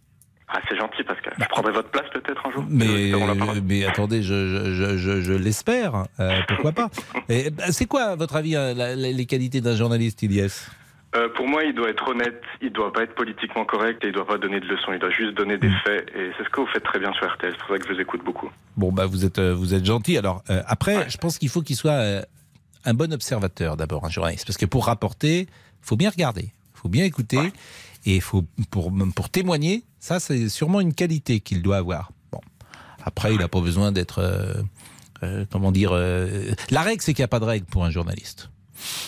[0.47, 1.33] Ah, c'est gentil, Pascal.
[1.39, 6.05] Je prendrai votre place peut-être un jour Mais, attendez, je, je, je, je l'espère.
[6.19, 6.89] Euh, pourquoi pas
[7.29, 10.47] bah, C'est quoi, à votre avis, la- la- les qualités d'un journaliste, Ilyes?
[11.16, 14.13] Euh, pour moi, il doit être honnête, il doit pas être politiquement correct et il
[14.13, 14.91] doit pas donner de leçons.
[14.93, 15.59] Il doit juste donner Mm.
[15.59, 16.09] des faits.
[16.16, 17.51] Et c'est ce que vous faites très bien sur RTL.
[17.53, 18.49] C'est pour ça que je vous écoute beaucoup.
[18.76, 20.18] Bon, bah, vous êtes, euh, vous êtes gentil.
[20.18, 22.22] Alors, euh, après, je pense qu'il faut qu'il soit euh,
[22.84, 24.45] un bon observateur, d'abord, un journaliste.
[24.45, 25.47] Parce que pour rapporter, il
[25.88, 27.39] faut bien regarder, il faut bien écouter.
[28.05, 32.11] Et faut, pour, pour témoigner, ça, c'est sûrement une qualité qu'il doit avoir.
[32.32, 32.41] Bon.
[33.03, 34.22] Après, il n'a pas besoin d'être.
[35.51, 35.93] comment dire
[36.70, 38.49] La règle, c'est qu'il n'y a pas de règle pour un journaliste.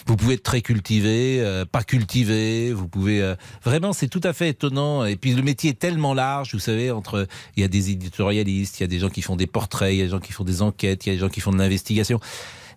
[0.05, 2.73] Vous pouvez être très cultivé, euh, pas cultivé.
[2.73, 5.05] Vous pouvez euh, vraiment, c'est tout à fait étonnant.
[5.05, 6.91] Et puis le métier est tellement large, vous savez.
[6.91, 9.93] Entre, il y a des éditorialistes, il y a des gens qui font des portraits,
[9.93, 11.41] il y a des gens qui font des enquêtes, il y a des gens qui
[11.41, 12.19] font de l'investigation.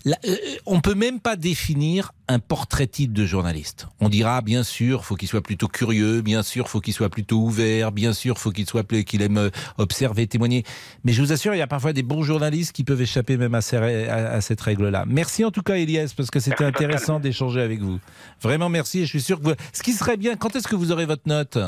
[0.05, 0.34] Là, euh,
[0.64, 3.86] on peut même pas définir un portrait type de journaliste.
[4.01, 7.38] On dira bien sûr, faut qu'il soit plutôt curieux, bien sûr, faut qu'il soit plutôt
[7.38, 10.64] ouvert, bien sûr, faut qu'il soit pl- qu'il aime euh, observer, témoigner.
[11.05, 13.55] Mais je vous assure, il y a parfois des bons journalistes qui peuvent échapper même
[13.55, 15.05] à, ces rè- à- à cette règle-là.
[15.07, 17.98] Merci en tout cas, Elias, parce que c'était intéressant d'échanger avec vous.
[18.40, 19.01] Vraiment merci.
[19.01, 19.55] Et je suis sûr que vous...
[19.72, 21.59] ce qui serait bien, quand est-ce que vous aurez votre note?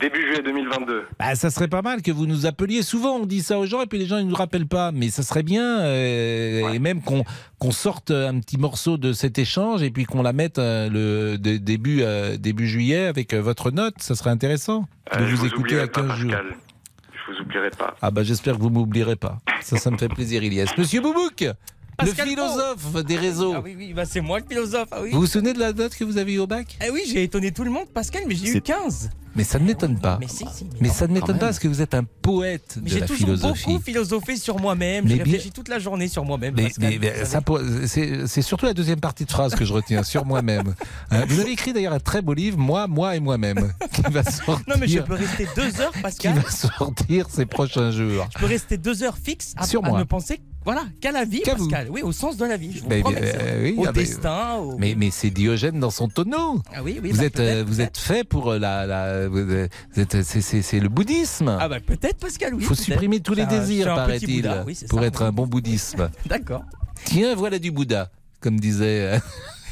[0.00, 1.04] Début juillet 2022.
[1.18, 2.82] bah, ça serait pas mal que vous nous appeliez.
[2.82, 4.92] Souvent, on dit ça aux gens et puis les gens ils nous rappellent pas.
[4.92, 9.82] Mais ça serait bien euh, et même qu'on sorte un petit morceau de cet échange
[9.82, 13.94] et puis qu'on la mette euh, le de- début euh, début juillet avec votre note.
[13.98, 14.86] Ça serait intéressant
[15.18, 16.32] de vous écouter à 15 pas, jours.
[17.12, 17.96] Je vous oublierai pas.
[18.02, 19.38] Ah bah j'espère que vous m'oublierez pas.
[19.62, 20.72] Ça, ça me fait plaisir, Ilias.
[20.78, 21.44] Monsieur Boubouk,
[21.96, 23.52] Pascal le philosophe des réseaux.
[23.56, 24.88] Ah oui, oui, bah c'est moi le philosophe.
[24.92, 25.10] Ah oui.
[25.12, 26.76] Vous vous souvenez de la note que vous avez eu au bac?
[26.84, 29.10] Eh oui, j'ai étonné tout le monde, Pascal, mais j'ai eu 15.
[29.34, 30.18] Mais ça ne m'étonne pas.
[30.20, 32.82] Mais si, si, Mais ça ne m'étonne pas parce que vous êtes un poète Mais
[32.82, 33.64] de j'ai la toujours philosophie.
[33.66, 35.08] beaucoup philosophé sur moi-même.
[35.08, 36.54] J'ai bien- réfléchi toute la journée sur moi-même.
[37.86, 40.74] C'est surtout la deuxième partie de phrase que je retiens sur moi-même.
[41.10, 44.22] Hein, vous avez écrit d'ailleurs un très beau livre, Moi, moi et moi-même, qui va
[44.22, 44.64] sortir.
[44.68, 46.38] Non, mais je peux rester deux heures, qui Pascal.
[46.38, 48.28] va sortir ces prochains jours.
[48.34, 49.98] Je peux rester deux heures fixes à, Sur à moi.
[49.98, 51.68] ne penser voilà, qu'à la vie, Qu'à vous.
[51.68, 51.88] Pascal.
[51.90, 52.72] Oui, au sens de la vie.
[52.74, 53.38] Je vous Mais- promets mais, ça.
[53.40, 54.54] euh, oui, au ah, mais- destin.
[54.56, 56.62] au- Mais, mais c'est Diogène dans son tonneau.
[56.74, 59.28] Ah oui, oui, vous bah, êtes, euh, peut-être, vous êtes fait pour euh, la, la
[59.28, 61.56] vous êtes- vous êtes- c'est- c'est c'est le bouddhisme.
[61.60, 62.60] Ah bah peut-être, Pascal, oui.
[62.62, 62.84] Il faut peut-être.
[62.84, 63.96] supprimer tous les un- désirs, un petit
[64.26, 65.06] paraît-il, Bouddha, oui, c'est pour ça.
[65.06, 66.10] être un bon bouddhisme.
[66.26, 66.62] D'accord.
[67.04, 68.10] Tiens, voilà du Bouddha,
[68.40, 69.18] comme disait euh,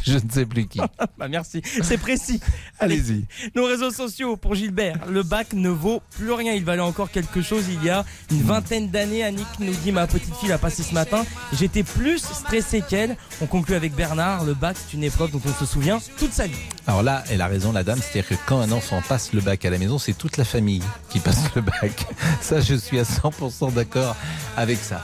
[0.04, 0.80] je ne sais plus qui.
[1.18, 2.40] Bah merci, c'est précis.
[2.78, 3.26] Allez-y.
[3.54, 4.98] Nos réseaux sociaux pour Gilbert.
[5.06, 6.54] Le bac ne vaut plus rien.
[6.54, 9.22] Il valait encore quelque chose il y a une vingtaine d'années.
[9.22, 11.26] Annick nous dit ma petite fille a passé ce matin.
[11.52, 13.16] J'étais plus stressé qu'elle.
[13.42, 14.44] On conclut avec Bernard.
[14.44, 16.56] Le bac c'est une épreuve dont on se souvient toute sa vie.
[16.86, 19.64] Alors là, elle a raison, la dame, c'est-à-dire que quand un enfant passe le bac
[19.64, 22.06] à la maison, c'est toute la famille qui passe le bac.
[22.40, 24.16] Ça, je suis à 100% d'accord
[24.56, 25.02] avec ça.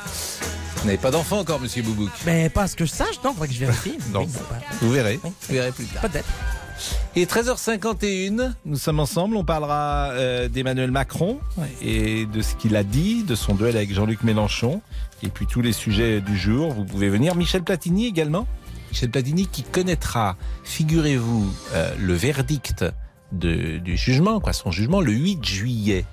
[0.80, 2.10] Vous n'avez pas d'enfant encore, monsieur Boubouk?
[2.26, 3.98] Mais pas à ce que je sache, non, faudrait que je vérifie.
[4.12, 4.20] Non.
[4.22, 4.28] Oui,
[4.80, 5.18] Vous verrez.
[5.22, 6.02] Vous verrez plus tard.
[6.02, 6.28] Peut-être.
[7.16, 9.36] Et 13h51, nous sommes ensemble.
[9.36, 11.38] On parlera euh, d'Emmanuel Macron
[11.82, 14.82] et de ce qu'il a dit, de son duel avec Jean-Luc Mélenchon,
[15.22, 16.72] et puis tous les sujets du jour.
[16.72, 17.34] Vous pouvez venir.
[17.34, 18.46] Michel Platini également.
[18.90, 22.84] Michel Platini qui connaîtra, figurez-vous, euh, le verdict
[23.32, 26.04] de- du jugement, quoi, son jugement, le 8 juillet.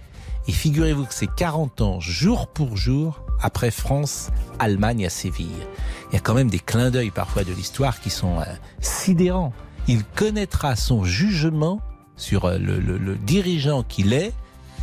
[0.47, 5.67] Et figurez-vous que c'est 40 ans, jour pour jour, après France-Allemagne à Séville.
[6.11, 8.45] Il y a quand même des clins d'œil parfois de l'histoire qui sont euh,
[8.79, 9.53] sidérants.
[9.87, 11.81] Il connaîtra son jugement
[12.15, 14.33] sur euh, le dirigeant qu'il est,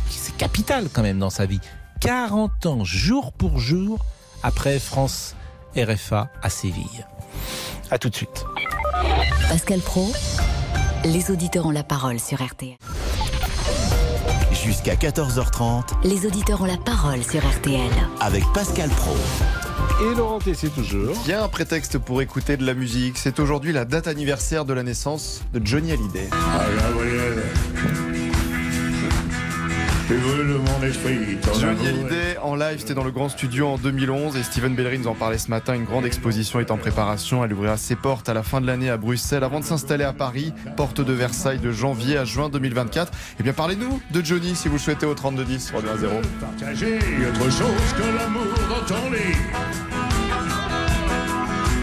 [0.09, 1.61] qui c'est capital quand même dans sa vie.
[2.01, 3.99] 40 ans, jour pour jour,
[4.43, 5.35] après France
[5.77, 7.05] RFA à Séville.
[7.91, 8.45] À tout de suite.
[9.49, 10.11] Pascal Pro,
[11.05, 12.75] les auditeurs ont la parole sur RTL.
[14.63, 17.79] Jusqu'à 14h30 Les auditeurs ont la parole sur RTL.
[18.19, 19.15] avec Pascal Pro.
[20.01, 21.15] Et Laurent Tessier toujours.
[21.25, 23.17] Bien un prétexte pour écouter de la musique.
[23.17, 26.29] C'est aujourd'hui la date anniversaire de la naissance de Johnny Hallyday.
[31.59, 35.07] Johnny Hallyday en live, c'était dans le grand studio en 2011 et Steven Bellery nous
[35.07, 35.73] en parlait ce matin.
[35.73, 37.45] Une grande exposition est en préparation.
[37.45, 40.11] Elle ouvrira ses portes à la fin de l'année à Bruxelles avant de s'installer à
[40.11, 43.11] Paris, porte de Versailles de janvier à juin 2024.
[43.39, 46.13] Eh bien, parlez-nous de Johnny si vous le souhaitez au 3210, Rodin 0.
[46.39, 49.37] Partager autre chose que l'amour dans ton lit.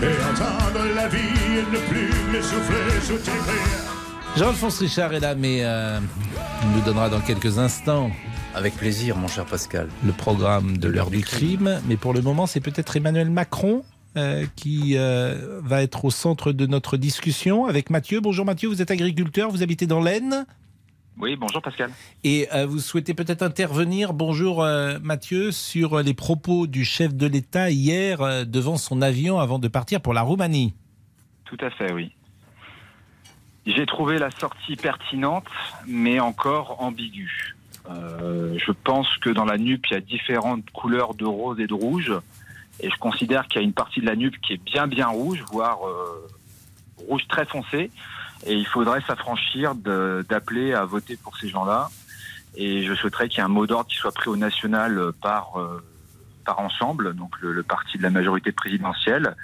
[0.03, 3.97] Et entendre la vie et ne plus me souffler sous tes rires.
[4.39, 5.99] Jean-Alphonse Richard est là, mais euh,
[6.62, 8.09] il nous donnera dans quelques instants.
[8.55, 9.89] Avec plaisir, mon cher Pascal.
[10.05, 11.80] Le programme de l'heure du crime.
[11.89, 13.82] Mais pour le moment, c'est peut-être Emmanuel Macron
[14.16, 18.20] euh, qui euh, va être au centre de notre discussion avec Mathieu.
[18.20, 20.47] Bonjour Mathieu, vous êtes agriculteur, vous habitez dans l'Aisne
[21.18, 21.91] Oui, bonjour Pascal.
[22.22, 27.26] et euh, vous souhaitez peut-être intervenir, bonjour euh, Mathieu, sur les propos du chef de
[27.26, 30.74] l'État hier euh, devant son avion avant de partir pour la Roumanie.
[31.45, 32.12] Tout à fait, oui.
[33.69, 35.45] J'ai trouvé la sortie pertinente,
[35.87, 37.55] mais encore ambiguë.
[37.91, 41.66] Euh, je pense que dans la nupe, il y a différentes couleurs de rose et
[41.66, 42.14] de rouge.
[42.81, 45.09] Et je considère qu'il y a une partie de la nupe qui est bien, bien
[45.09, 46.27] rouge, voire euh,
[47.07, 47.91] rouge très foncé.
[48.47, 51.91] Et il faudrait s'affranchir d'appeler à voter pour ces gens-là.
[52.57, 55.12] Et je souhaiterais qu'il y ait un mot d'ordre qui soit pris au national euh,
[55.21, 55.61] par,
[56.47, 59.37] par ensemble, donc le parti de la majorité présidentielle,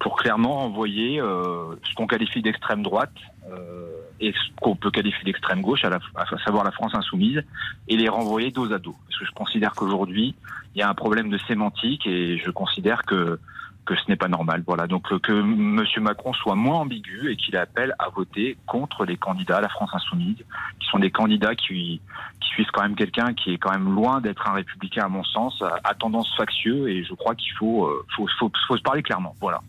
[0.00, 3.12] pour clairement envoyer euh, ce qu'on qualifie d'extrême droite
[3.52, 3.86] euh,
[4.18, 7.42] et ce qu'on peut qualifier d'extrême gauche, à, la, à savoir la France insoumise,
[7.86, 8.96] et les renvoyer dos à dos.
[9.06, 10.34] Parce que je considère qu'aujourd'hui,
[10.74, 13.38] il y a un problème de sémantique et je considère que
[13.86, 14.62] que ce n'est pas normal.
[14.66, 14.86] Voilà.
[14.86, 15.84] Donc que M.
[16.02, 19.90] Macron soit moins ambigu et qu'il appelle à voter contre les candidats à la France
[19.92, 20.36] insoumise,
[20.78, 22.00] qui sont des candidats qui,
[22.40, 25.24] qui suivent quand même quelqu'un qui est quand même loin d'être un républicain à mon
[25.24, 28.82] sens, à, à tendance factieux et je crois qu'il faut, euh, faut, faut, faut se
[28.82, 29.34] parler clairement.
[29.40, 29.60] Voilà.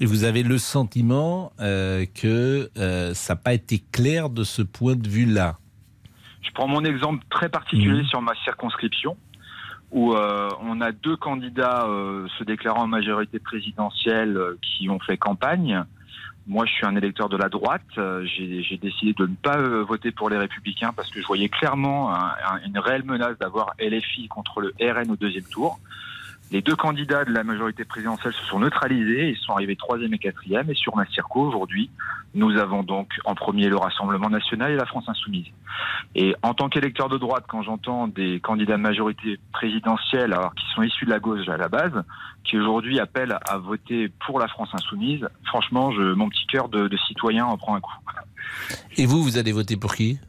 [0.00, 4.62] Et vous avez le sentiment euh, que euh, ça n'a pas été clair de ce
[4.62, 5.58] point de vue-là.
[6.42, 9.16] Je prends mon exemple très particulier sur ma circonscription,
[9.90, 11.86] où euh, on a deux candidats
[12.38, 15.82] se déclarant en majorité présidentielle qui ont fait campagne.
[16.46, 17.82] Moi, je suis un électeur de la droite.
[17.96, 22.34] J'ai décidé de ne pas voter pour les Républicains parce que je voyais clairement un-
[22.48, 25.80] un- une réelle menace d'avoir LFI contre le RN au deuxième tour.
[26.52, 30.18] Les deux candidats de la majorité présidentielle se sont neutralisés, ils sont arrivés troisième et
[30.18, 30.70] quatrième.
[30.70, 31.90] Et sur ma circo, aujourd'hui,
[32.34, 35.46] nous avons donc en premier le Rassemblement national et la France insoumise.
[36.14, 40.64] Et en tant qu'électeur de droite, quand j'entends des candidats de majorité présidentielle, alors qui
[40.74, 42.04] sont issus de la gauche à la base,
[42.44, 46.96] qui aujourd'hui appellent à voter pour la France insoumise, franchement, mon petit cœur de, de
[47.08, 47.96] citoyen en prend un coup.
[48.96, 50.20] Et vous, vous allez voter pour qui?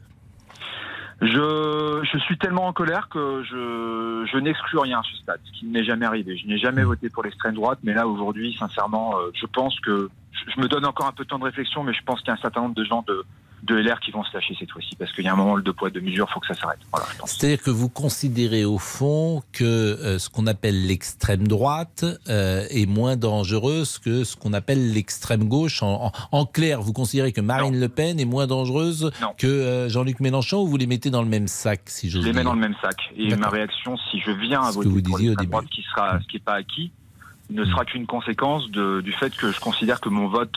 [1.20, 5.52] Je, je suis tellement en colère que je, je n'exclus rien à ce stade, ce
[5.58, 6.36] qui ne m'est jamais arrivé.
[6.36, 10.10] Je n'ai jamais voté pour l'extrême droite, mais là aujourd'hui, sincèrement, euh, je pense que
[10.30, 12.28] je, je me donne encore un peu de temps de réflexion, mais je pense qu'il
[12.28, 13.24] y a un certain nombre de gens de,
[13.64, 15.62] de LR qui vont se lâcher cette fois-ci, parce qu'il y a un moment, le
[15.62, 16.78] deux poids, deux mesures, il faut que ça s'arrête.
[16.92, 17.06] Voilà.
[17.26, 22.86] C'est-à-dire que vous considérez au fond que euh, ce qu'on appelle l'extrême droite euh, est
[22.86, 25.82] moins dangereuse que ce qu'on appelle l'extrême gauche.
[25.82, 29.88] En, en- en clair, vous considérez que Marine Le Pen est moins dangereuse que euh,
[29.88, 32.40] Jean-Luc Mélenchon ou vous les mettez dans le même sac, si j'ose Je les dire?
[32.40, 32.96] mets dans le même sac.
[33.16, 36.26] Et ma réaction, si je viens à voter vous pour l'extrême droite, qui sera, ce
[36.28, 36.90] qui n'est pas acquis,
[37.50, 40.54] ne sera qu'une conséquence de- du fait que je considère que mon vote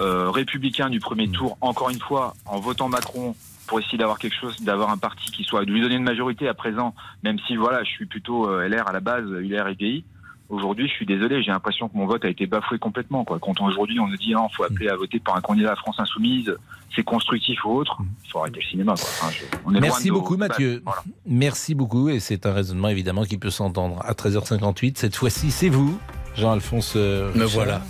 [0.00, 3.34] euh, républicain du premier tour, encore une fois, en votant Macron
[3.66, 6.48] pour essayer d'avoir quelque chose, d'avoir un parti qui soit, de lui donner une majorité
[6.48, 9.76] à présent, même si voilà, je suis plutôt euh, LR à la base, LR et
[9.78, 10.04] GI.
[10.48, 13.24] Aujourd'hui, je suis désolé, j'ai l'impression que mon vote a été bafoué complètement.
[13.24, 13.38] Quoi.
[13.38, 15.76] Quand on- aujourd'hui on nous dit non, faut appeler à voter pour un candidat à
[15.76, 16.54] France Insoumise,
[16.94, 18.92] c'est constructif ou autre, il faut arrêter le cinéma.
[18.94, 19.04] Quoi.
[19.04, 20.36] Enfin, je- on est Merci nos beaucoup.
[20.36, 20.82] Mathieu.
[21.24, 24.98] Merci beaucoup et c'est un raisonnement évidemment qui peut s'entendre à 13h58.
[24.98, 25.98] Cette fois-ci, c'est vous
[26.36, 26.94] Jean-Alphonse.
[26.96, 27.48] euh, Me Richard.
[27.54, 27.82] voilà.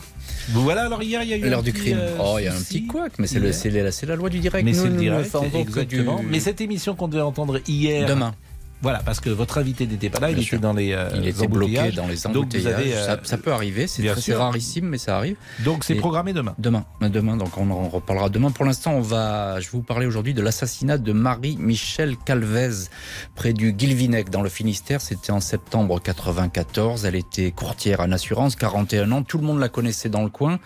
[0.51, 1.49] Voilà, alors hier, il y a eu.
[1.49, 1.99] L'heure du crime.
[2.01, 4.17] euh, oh, il y a un petit couac, mais c'est le- c'est la, c'est la
[4.17, 4.65] loi du direct.
[4.65, 6.21] Mais Nous, c'est le nous direct, du- exactement.
[6.29, 8.07] Mais cette émission qu'on devait entendre hier.
[8.09, 8.35] Demain.
[8.83, 10.93] Voilà, parce que votre invité n'était pas là, il était dans les.
[10.93, 12.73] euh, Il était bloqué dans les Donc vous embouteillages.
[12.75, 14.39] avez, euh, ça, ça peut arriver, c'est très- sûr.
[14.39, 15.37] rarissime, mais ça arrive.
[15.65, 16.55] Donc c'est programmé demain.
[16.59, 17.37] Demain, demain.
[17.37, 18.51] Donc on en reparlera demain.
[18.51, 22.89] Pour l'instant, on va, je vais vous parler aujourd'hui de l'assassinat de Marie-Michel Calvez
[23.37, 25.01] près du Guilvinec dans le Finistère.
[25.01, 27.05] C'était en septembre 94.
[27.05, 29.23] Elle était courtière en assurance, 41 ans.
[29.23, 30.59] Tout le monde la connaissait dans le coin.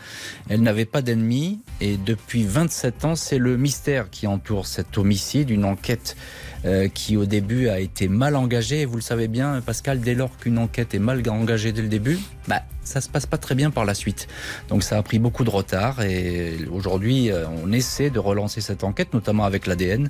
[0.48, 5.50] Elle n'avait pas d'ennemis et depuis 27 ans, c'est le mystère qui entoure cet homicide.
[5.50, 6.16] Une enquête
[6.64, 8.82] euh, qui au début a été mal engagée.
[8.82, 11.88] Et vous le savez bien, Pascal, dès lors qu'une enquête est mal engagée dès le
[11.88, 14.28] début, bah, ça se passe pas très bien par la suite.
[14.68, 18.84] Donc ça a pris beaucoup de retard et aujourd'hui euh, on essaie de relancer cette
[18.84, 20.08] enquête, notamment avec l'ADN.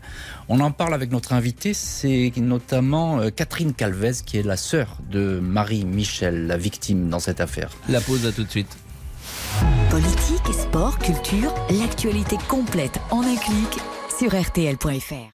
[0.49, 4.99] On en parle avec notre invité, c'est notamment euh, Catherine Calvez qui est la sœur
[5.11, 7.71] de Marie-Michel, la victime dans cette affaire.
[7.89, 8.77] La pause à tout de suite.
[9.91, 13.79] Politique, sport, culture, l'actualité complète en un clic
[14.19, 15.33] sur rtl.fr.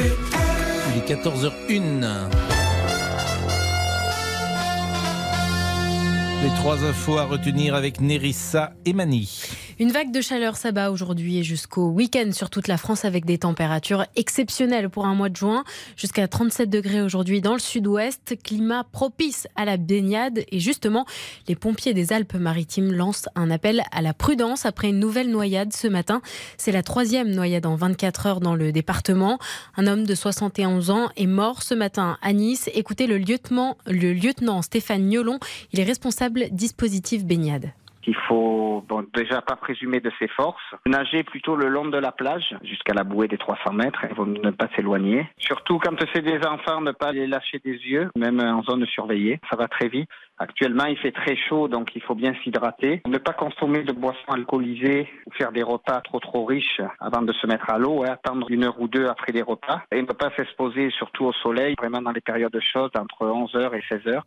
[0.00, 0.27] Est
[1.08, 2.28] 14h01.
[6.42, 9.40] Les trois infos à retenir avec Nerissa et Mani.
[9.80, 13.38] Une vague de chaleur s'abat aujourd'hui et jusqu'au week-end sur toute la France avec des
[13.38, 15.62] températures exceptionnelles pour un mois de juin.
[15.96, 18.34] Jusqu'à 37 degrés aujourd'hui dans le sud-ouest.
[18.42, 20.40] Climat propice à la baignade.
[20.50, 21.06] Et justement,
[21.46, 25.86] les pompiers des Alpes-Maritimes lancent un appel à la prudence après une nouvelle noyade ce
[25.86, 26.22] matin.
[26.56, 29.38] C'est la troisième noyade en 24 heures dans le département.
[29.76, 32.68] Un homme de 71 ans est mort ce matin à Nice.
[32.74, 35.38] Écoutez le lieutenant, le lieutenant Stéphane Niolon.
[35.72, 37.70] Il est responsable dispositif baignade.
[38.08, 40.74] Il faut bon, déjà pas présumer de ses forces.
[40.86, 44.02] Nager plutôt le long de la plage jusqu'à la bouée des 300 mètres.
[44.08, 45.28] Il vaut ne pas s'éloigner.
[45.36, 49.40] Surtout quand c'est des enfants, ne pas les lâcher des yeux, même en zone surveillée.
[49.50, 50.08] Ça va très vite.
[50.38, 53.02] Actuellement, il fait très chaud, donc il faut bien s'hydrater.
[53.06, 57.32] Ne pas consommer de boissons alcoolisées ou faire des repas trop trop riches avant de
[57.34, 59.82] se mettre à l'eau et attendre une heure ou deux après les repas.
[59.92, 63.94] Et ne pas s'exposer surtout au soleil, vraiment dans les périodes chaudes entre 11h et
[63.94, 64.22] 16h.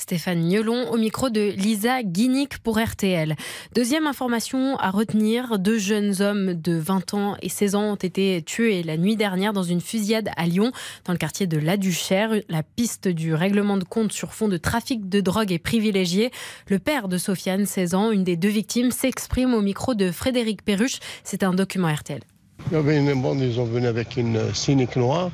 [0.00, 3.36] Stéphane Niolon au micro de Lisa Guinic pour RTL.
[3.74, 8.42] Deuxième information à retenir, deux jeunes hommes de 20 ans et 16 ans ont été
[8.42, 10.72] tués la nuit dernière dans une fusillade à Lyon,
[11.04, 12.32] dans le quartier de La Duchère.
[12.48, 16.30] La piste du règlement de compte sur fond de trafic de drogue est privilégiée.
[16.68, 20.64] Le père de Sofiane, 16 ans, une des deux victimes, s'exprime au micro de Frédéric
[20.64, 20.98] Perruche.
[21.24, 22.22] C'est un document RTL.
[22.70, 23.08] Il y avait une
[23.40, 25.30] ils ont venu avec une cynique noire,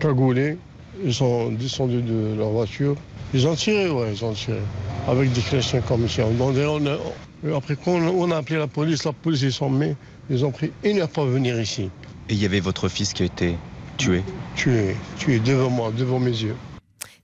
[0.00, 0.58] cagoulée.
[1.04, 2.96] Ils sont descendus de leur voiture.
[3.34, 4.60] Ils ont tiré, ouais, ils ont tiré.
[5.08, 6.20] Avec des chrétiens comme ici.
[6.38, 9.94] Donc, on a- après qu'on on a appelé la police, la police, ils sont mis.
[10.30, 11.90] Ils ont pris une heure pour venir ici.
[12.28, 13.56] Et il y avait votre fils qui a été
[13.96, 14.22] tué?
[14.54, 16.56] Tué, tué devant moi, devant mes yeux.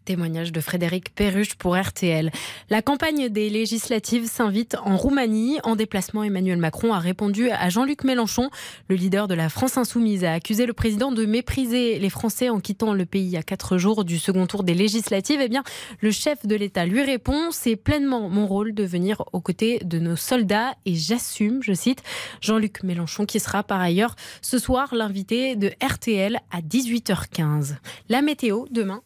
[0.05, 2.31] Témoignage de Frédéric Perruche pour RTL.
[2.69, 5.59] La campagne des législatives s'invite en Roumanie.
[5.63, 8.51] En déplacement, Emmanuel Macron a répondu à Jean-Luc Mélenchon.
[8.89, 12.61] Le leader de la France Insoumise a accusé le président de mépriser les Français en
[12.61, 15.41] quittant le pays à quatre jours du second tour des législatives.
[15.43, 15.63] Eh bien,
[16.01, 19.99] le chef de l'État lui répond C'est pleinement mon rôle de venir aux côtés de
[19.99, 22.03] nos soldats et j'assume, je cite,
[22.41, 27.77] Jean-Luc Mélenchon qui sera par ailleurs ce soir l'invité de RTL à 18h15.
[28.09, 29.03] La météo demain.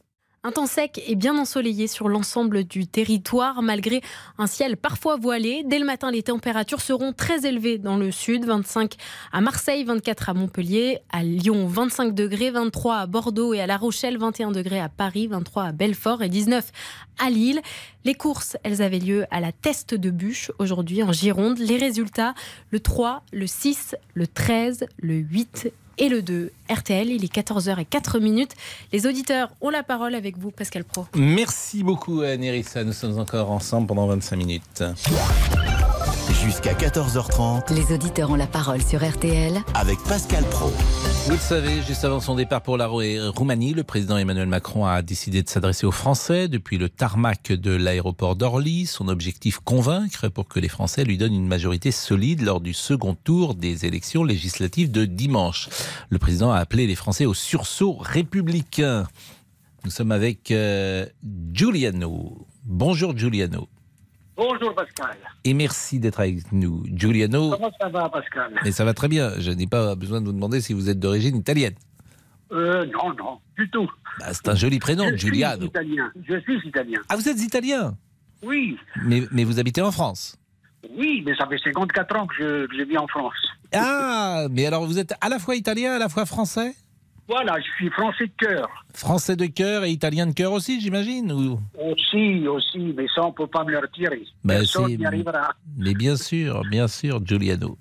[0.47, 4.03] Un temps sec et bien ensoleillé sur l'ensemble du territoire, malgré
[4.37, 5.63] un ciel parfois voilé.
[5.65, 8.97] Dès le matin, les températures seront très élevées dans le sud, 25
[9.33, 13.79] à Marseille, 24 à Montpellier, à Lyon, 25 degrés, 23 à Bordeaux et à La
[13.79, 16.73] Rochelle, 21 degrés à Paris, 23 à Belfort et 19
[17.19, 17.63] à Lille.
[18.05, 21.57] Les courses, elles avaient lieu à la Teste de Bûche aujourd'hui en Gironde.
[21.57, 22.35] Les résultats,
[22.71, 26.51] le 3, le 6, le 13, le 8 et le 2.
[26.71, 28.53] RTL, il est 14h04 minutes.
[28.93, 31.07] Les auditeurs ont la parole avec vous, Pascal Pro.
[31.15, 32.85] Merci beaucoup, euh, Nerissa.
[32.85, 34.85] Nous sommes encore ensemble pendant 25 minutes.
[36.33, 40.69] Jusqu'à 14h30 Les auditeurs ont la parole sur RTL avec Pascal Pro.
[41.27, 43.03] Vous le savez, juste avant son départ pour la Rou-
[43.35, 47.71] Roumanie, le président Emmanuel Macron a décidé de s'adresser aux Français depuis le tarmac de
[47.71, 48.87] l'aéroport d'Orly.
[48.87, 53.15] Son objectif convaincre pour que les Français lui donnent une majorité solide lors du second
[53.15, 55.69] tour des élections législatives de dimanche.
[56.11, 59.07] Le président a appelé les Français au sursaut républicain.
[59.85, 61.07] Nous sommes avec euh,
[61.53, 62.47] Giuliano.
[62.65, 63.69] Bonjour Giuliano.
[64.37, 65.17] Bonjour Pascal.
[65.45, 66.83] Et merci d'être avec nous.
[66.93, 68.53] Giuliano, Comment ça va Pascal?
[68.65, 69.33] Mais ça va très bien.
[69.39, 71.75] Je n'ai pas besoin de vous demander si vous êtes d'origine italienne.
[72.53, 73.89] euh, Non, non, du tout.
[74.19, 75.61] Bah, c'est un joli prénom, je Giuliano.
[75.61, 76.13] Suis italien.
[76.29, 77.01] Je suis italien.
[77.09, 77.97] Ah, vous êtes italien?
[78.43, 80.37] Oui, mais, mais vous habitez en France?
[80.99, 83.35] Oui, mais ça fait 54 ans que je, que je vis en France.
[83.73, 86.75] Ah, mais alors vous êtes à la fois italien, à la fois français?
[87.29, 88.69] Voilà, je suis français de cœur.
[88.93, 91.59] Français de cœur et italien de cœur aussi, j'imagine ou...
[91.79, 94.23] Aussi, aussi, mais ça, on ne peut pas me le retirer.
[94.45, 95.53] Ben, Personne n'y arrivera.
[95.77, 97.79] Mais bien sûr, bien sûr, Giuliano.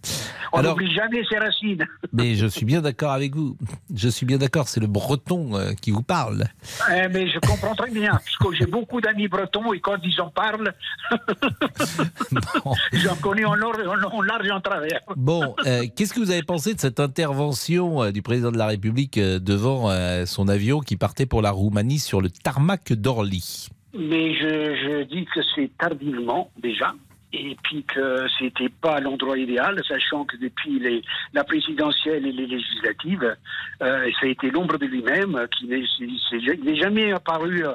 [0.54, 1.86] On n'oublie jamais ses racines.
[2.14, 3.58] mais je suis bien d'accord avec vous.
[3.94, 6.46] Je suis bien d'accord, c'est le breton euh, qui vous parle.
[6.92, 10.30] Eh, mais je comprends très bien, puisque j'ai beaucoup d'amis bretons et quand ils en
[10.30, 10.74] parlent,
[12.94, 15.02] j'en connais en, large et en travers.
[15.16, 18.68] Bon, euh, qu'est-ce que vous avez pensé de cette intervention euh, du président de la
[18.68, 23.70] République euh, devant euh, son avion qui partait pour la Roumanie sur le tarmac d'Orly
[23.98, 26.94] Mais je, dis que c'est tardivement déjà.
[27.36, 31.02] Et puis que c'était pas l'endroit idéal, sachant que depuis les,
[31.34, 33.36] la présidentielle et les législatives,
[33.82, 37.74] euh, ça a été l'ombre de lui-même, qui n'est jamais apparu, euh,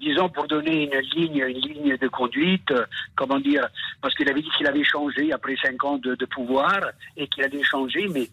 [0.00, 2.74] disons, pour donner une ligne, une ligne de conduite,
[3.14, 3.68] comment dire,
[4.02, 6.80] parce qu'il avait dit qu'il avait changé après cinq ans de, de pouvoir
[7.16, 8.28] et qu'il allait changer, mais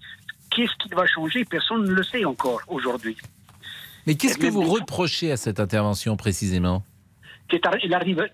[0.55, 1.43] qu'est-ce qu'il va changer?
[1.45, 3.17] Personne ne le sait encore aujourd'hui.
[4.07, 6.83] Mais qu'est-ce que Même vous reprochez à cette intervention précisément?
[7.83, 8.27] Il arrive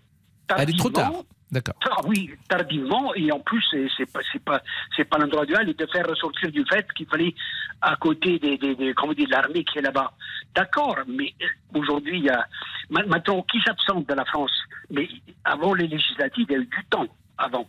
[0.57, 1.05] Elle est trop tard.
[1.05, 1.25] tardivement.
[1.51, 1.75] D'accord.
[1.83, 3.61] Ah oui, tardivement, et en plus,
[3.97, 4.61] c'est pas, pas,
[4.95, 7.35] c'est pas l'endroit idéal, et de faire ressortir du fait qu'il fallait,
[7.81, 10.13] à côté des, des, des- comment dire, de l'armée qui est là-bas.
[10.55, 12.47] D'accord, mais euh, aujourd'hui, il y a,
[12.89, 14.53] ma- maintenant, qui s'absente de la France?
[14.91, 15.09] Mais
[15.43, 17.07] avant les législatives, il y a eu du temps,
[17.37, 17.67] avant.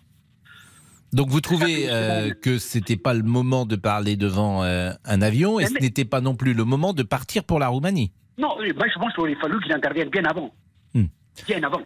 [1.13, 5.61] Donc vous trouvez euh, que c'était pas le moment de parler devant euh, un avion
[5.61, 8.13] et ce n'était pas non plus le moment de partir pour la Roumanie?
[8.39, 10.55] Non, moi, je pense qu'il aurait fallu qu'il intervienne bien avant.
[10.95, 11.05] Hmm.
[11.47, 11.83] Bien avant.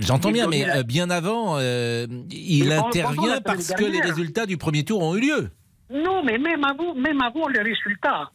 [0.00, 4.84] J'entends bien, mais euh, bien avant, euh, il intervient parce que les résultats du premier
[4.84, 5.50] tour ont eu lieu.
[5.90, 8.30] Non, mais même avant, même avant les résultats.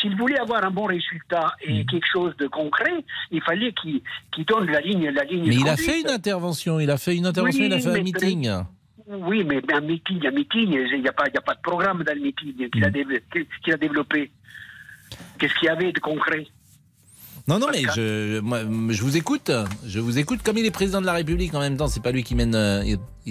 [0.00, 1.70] S'il voulait avoir un bon résultat Hmm.
[1.72, 4.00] et quelque chose de concret, il fallait qu'il
[4.32, 5.48] qu'il donne la ligne, la ligne.
[5.48, 7.88] Mais il a fait une intervention, il a fait une intervention, Oui, il a fait
[7.98, 8.50] un meeting.
[9.08, 12.20] Oui, mais un meeting, un meeting, il n'y a, a pas de programme dans le
[12.20, 12.84] meeting qu'il Hmm.
[12.84, 12.90] a,
[13.64, 14.30] qu'il a développé.
[15.38, 16.46] Qu'est-ce qu'il y avait de concret?
[17.48, 18.60] Non, non, mais je, moi,
[18.90, 19.50] je vous écoute.
[19.86, 20.40] Je vous écoute.
[20.44, 22.54] Comme il est président de la République en même temps, c'est pas lui qui mène.
[22.54, 22.82] euh,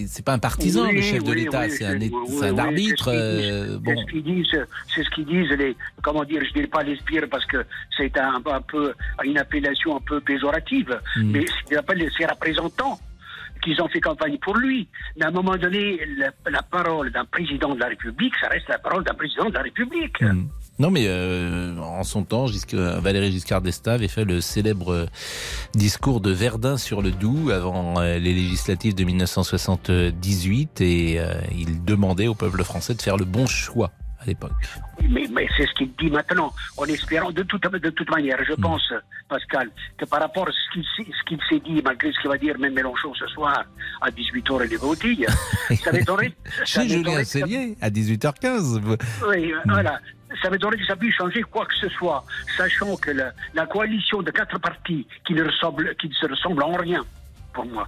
[0.07, 1.61] c'est pas un partisan, Oui, le chef de l'État.
[1.65, 3.11] oui, c'est un, un arbitre.
[3.11, 3.51] c'est ce qu'ils disent.
[3.51, 4.01] euh, C'est bon.
[4.01, 7.27] ce qu'ils disent, c'est ce qu'ils disent les, comment dire, je dirais pas les spires
[7.29, 7.65] parce que
[7.97, 8.93] c'est un, un peu
[9.23, 11.31] une appellation un peu péjorative, Hmm.
[11.31, 12.99] mais ce qu'ils appellent ses représentants
[13.61, 14.87] qu'ils ont fait campagne pour lui.
[15.17, 18.69] Mais à un moment donné, la, la parole d'un président de la République, ça reste
[18.69, 20.21] la parole d'un président de la République.
[20.21, 20.47] Hmm.
[20.79, 25.05] Non, mais euh, en son temps, Gisc- Valéry Giscard d'Estaing avait fait le célèbre euh,
[25.75, 31.83] discours de Verdun sur le Doubs avant euh, les législatives de 1978 et euh, il
[31.83, 34.51] demandait au peuple français de faire le bon choix à l'époque.
[35.09, 38.37] Mais, mais c'est ce qu'il dit maintenant, en espérant de toute, de toute manière.
[38.47, 38.81] Je pense,
[39.29, 42.29] Pascal, que par rapport à ce qu'il s'est- ce qu'il s'est dit, malgré ce qu'il
[42.29, 43.63] va dire même Mélenchon ce soir
[44.01, 45.25] à 18h et les broutilles,
[45.83, 46.33] ça m'étonnerait.
[46.65, 48.79] Chez Julien Cellier, à 18h15.
[48.81, 48.95] vous-
[49.29, 49.99] Oui, euh, voilà.
[50.41, 52.23] Ça m'étonnerait que ça puisse changer quoi que ce soit,
[52.57, 56.63] sachant que la, la coalition de quatre partis qui ne, ressemble, qui ne se ressemblent
[56.63, 57.03] en rien,
[57.53, 57.87] pour moi.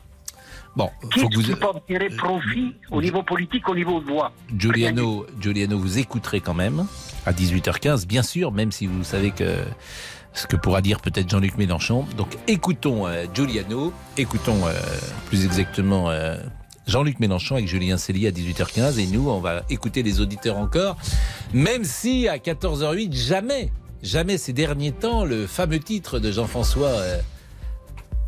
[0.75, 1.43] Bon, faut que vous...
[1.43, 4.31] qui peuvent tirer profit au niveau politique, au niveau de voix?
[4.55, 6.85] Giuliano, Giuliano, vous écouterez quand même
[7.25, 9.63] à 18h15, bien sûr, même si vous savez que
[10.33, 12.05] ce que pourra dire peut-être Jean-Luc Mélenchon.
[12.15, 14.73] Donc écoutons euh, Giuliano, écoutons euh,
[15.27, 16.37] plus exactement euh,
[16.91, 20.97] Jean-Luc Mélenchon avec Julien Cellier à 18h15 et nous, on va écouter les auditeurs encore,
[21.53, 23.71] même si à 14h08, jamais,
[24.03, 27.21] jamais ces derniers temps, le fameux titre de Jean-François euh,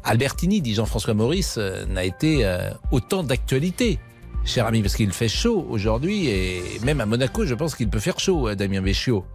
[0.05, 3.99] Albertini, dit Jean-François Maurice, euh, n'a été euh, autant d'actualité.
[4.45, 7.99] Cher ami, parce qu'il fait chaud aujourd'hui et même à Monaco, je pense qu'il peut
[7.99, 9.25] faire chaud, euh, Damien Béchiot.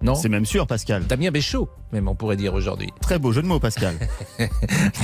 [0.00, 0.14] Non?
[0.14, 1.06] C'est même sûr, Pascal.
[1.06, 2.88] Damien Béchiot, même on pourrait dire aujourd'hui.
[3.02, 3.94] Très beau jeu de mots, Pascal.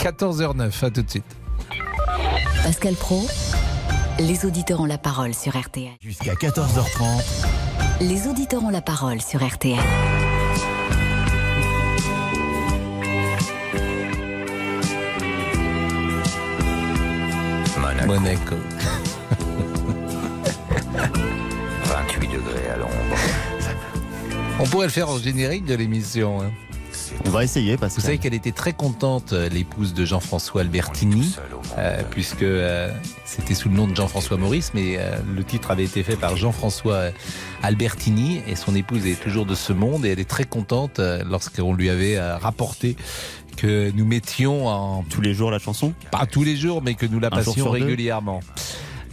[0.01, 1.37] 14h09, à tout de suite.
[2.63, 3.27] Pascal Pro,
[4.19, 5.93] les auditeurs ont la parole sur RTL.
[6.01, 7.47] Jusqu'à 14h30.
[8.01, 9.79] Les auditeurs ont la parole sur RTL.
[18.07, 18.57] Monaco.
[21.85, 22.93] 28 degrés à l'ombre.
[24.61, 26.41] On pourrait le faire en générique de l'émission.
[26.43, 26.51] hein.
[27.25, 28.05] On va essayer, Vous Pascal.
[28.05, 31.35] savez qu'elle était très contente, euh, l'épouse de Jean-François Albertini,
[31.77, 32.91] euh, puisque euh,
[33.25, 36.37] c'était sous le nom de Jean-François Maurice, mais euh, le titre avait été fait par
[36.37, 37.07] Jean-François
[37.63, 41.23] Albertini, et son épouse est toujours de ce monde, et elle est très contente euh,
[41.29, 42.97] lorsqu'on lui avait euh, rapporté
[43.57, 45.03] que nous mettions en...
[45.05, 45.95] Tous les jours la chanson?
[46.11, 47.71] Pas tous les jours, mais que nous la passions deux?
[47.71, 48.41] régulièrement.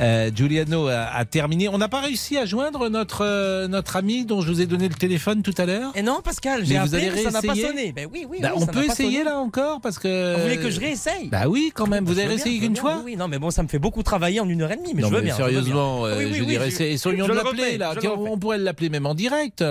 [0.02, 1.70] Euh, Giuliano a, a terminé.
[1.70, 4.88] On n'a pas réussi à joindre notre, euh, notre ami dont je vous ai donné
[4.90, 5.92] le téléphone tout à l'heure.
[5.96, 7.92] Et non, Pascal, j'ai vous appelé, allez mais ça n'a pas sonné.
[7.96, 9.24] Ben oui, oui, Bah, oui, on peut essayer sonné.
[9.26, 10.36] là encore parce que.
[10.36, 12.06] Vous voulez que je réessaye Bah oui, quand même.
[12.06, 14.40] Vous avez réessayé qu'une fois oui, oui, non, mais bon, ça me fait beaucoup travailler
[14.40, 15.38] en une heure et demie, mais non, je veux mais bien.
[15.38, 15.60] je veux bien.
[15.62, 17.94] sérieusement, euh, Oui, oui, je dirais, essayons de le l'appeler là.
[18.18, 19.64] on pourrait l'appeler même en direct.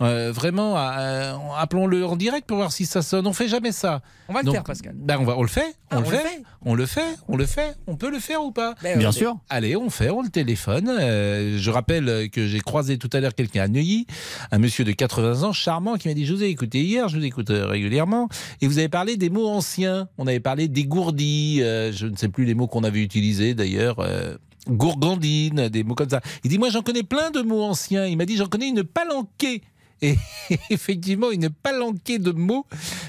[0.00, 3.26] Euh, vraiment, euh, appelons-le en direct pour voir si ça sonne.
[3.26, 4.00] On fait jamais ça.
[4.28, 4.94] On va le Donc, faire, Pascal.
[4.96, 5.74] ben, on, va, on le fait.
[5.90, 7.16] Ah, on, on le le fait, On le fait.
[7.28, 7.74] On le fait.
[7.88, 8.74] On peut le faire ou pas?
[8.82, 9.36] Ben, Bien sûr.
[9.48, 10.10] Allez, on fait.
[10.10, 10.88] On le téléphone.
[10.88, 14.06] Euh, je rappelle que j'ai croisé tout à l'heure quelqu'un à Neuilly,
[14.52, 17.18] un monsieur de 80 ans, charmant, qui m'a dit Je vous ai écouté hier, je
[17.18, 18.28] vous écoute euh, régulièrement.
[18.60, 20.08] Et vous avez parlé des mots anciens.
[20.18, 21.58] On avait parlé dégourdi.
[21.62, 23.98] euh, je ne sais plus les mots qu'on avait utilisés d'ailleurs.
[23.98, 24.36] euh,
[24.68, 26.20] gourgandine, des mots comme ça.
[26.44, 28.06] Il dit Moi, j'en connais plein de mots anciens.
[28.06, 29.62] Il m'a dit J'en connais une palanquée.
[30.02, 30.16] Et
[30.70, 32.66] effectivement, une palanquée de mots,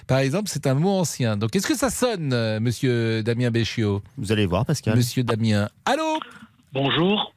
[0.08, 1.38] par exemple, c'est un mot ancien.
[1.38, 4.02] Donc, est-ce que ça sonne, euh, monsieur Damien Béchiot?
[4.18, 4.96] Vous allez voir, Pascal.
[4.96, 5.70] Monsieur Damien.
[5.86, 6.20] Allô?
[6.74, 7.34] Bonjour.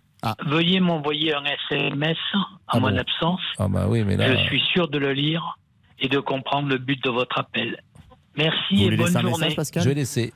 [0.47, 2.99] Veuillez m'envoyer un SMS en Ah mon bon?
[2.99, 3.41] absence.
[3.59, 4.35] Ah, bah oui, mais là.
[4.37, 5.59] Je suis sûr de le lire
[5.99, 7.83] et de comprendre le but de votre appel.
[8.37, 9.31] Merci Vous et bonne journée.
[9.33, 9.83] message, Pascal?
[9.83, 10.33] Je vais laisser.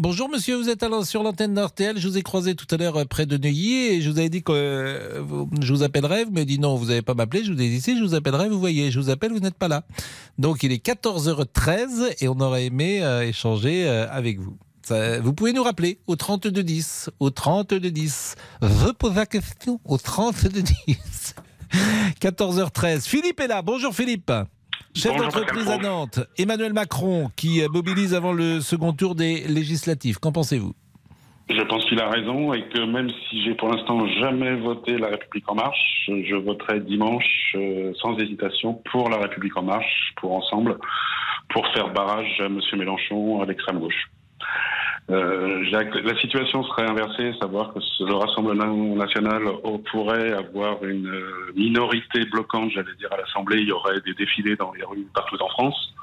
[0.00, 1.98] Bonjour monsieur, vous êtes alors sur l'antenne d'RTL.
[1.98, 4.28] Je vous ai croisé tout à l'heure euh, près de Neuilly et je vous avais
[4.28, 5.24] dit que euh,
[5.60, 6.24] je vous appellerai.
[6.24, 7.44] Vous m'avez dit non, vous n'avez pas m'appeler.
[7.44, 8.48] Je vous ai dit si, je vous appellerai.
[8.48, 9.84] Vous voyez, je vous appelle, vous n'êtes pas là.
[10.36, 14.58] Donc il est 14h13 et on aurait aimé euh, échanger avec vous.
[15.22, 18.34] Vous pouvez nous rappeler au 3210, au 3210.
[18.62, 21.36] Reposez la question au 3210.
[22.20, 23.00] 14h13.
[23.08, 23.62] Philippe est là.
[23.62, 24.32] Bonjour Philippe.
[24.96, 30.20] Chef d'entreprise à Nantes, Emmanuel Macron qui euh, mobilise avant le second tour des législatives.
[30.20, 30.72] Qu'en pensez-vous?
[31.50, 35.08] Je pense qu'il a raison et que même si j'ai pour l'instant jamais voté La
[35.08, 40.32] République En Marche, je voterai dimanche euh, sans hésitation pour La République En Marche, pour
[40.32, 40.78] ensemble,
[41.48, 42.60] pour faire barrage à M.
[42.74, 44.10] Mélenchon à l'extrême gauche.
[45.10, 49.42] Euh, la situation serait inversée, savoir que le Rassemblement national
[49.90, 53.60] pourrait avoir une euh, minorité bloquante, j'allais dire, à l'Assemblée.
[53.60, 55.94] Il y aurait des défilés dans les rues partout en France.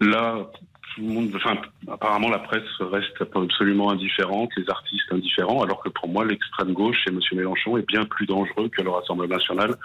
[0.00, 0.46] Là,
[0.94, 1.56] tout le monde, enfin,
[1.88, 6.98] apparemment, la presse reste absolument indifférente, les artistes indifférents, alors que pour moi, l'extrême gauche
[7.06, 7.20] et M.
[7.32, 9.76] Mélenchon est bien plus dangereux que le Rassemblement national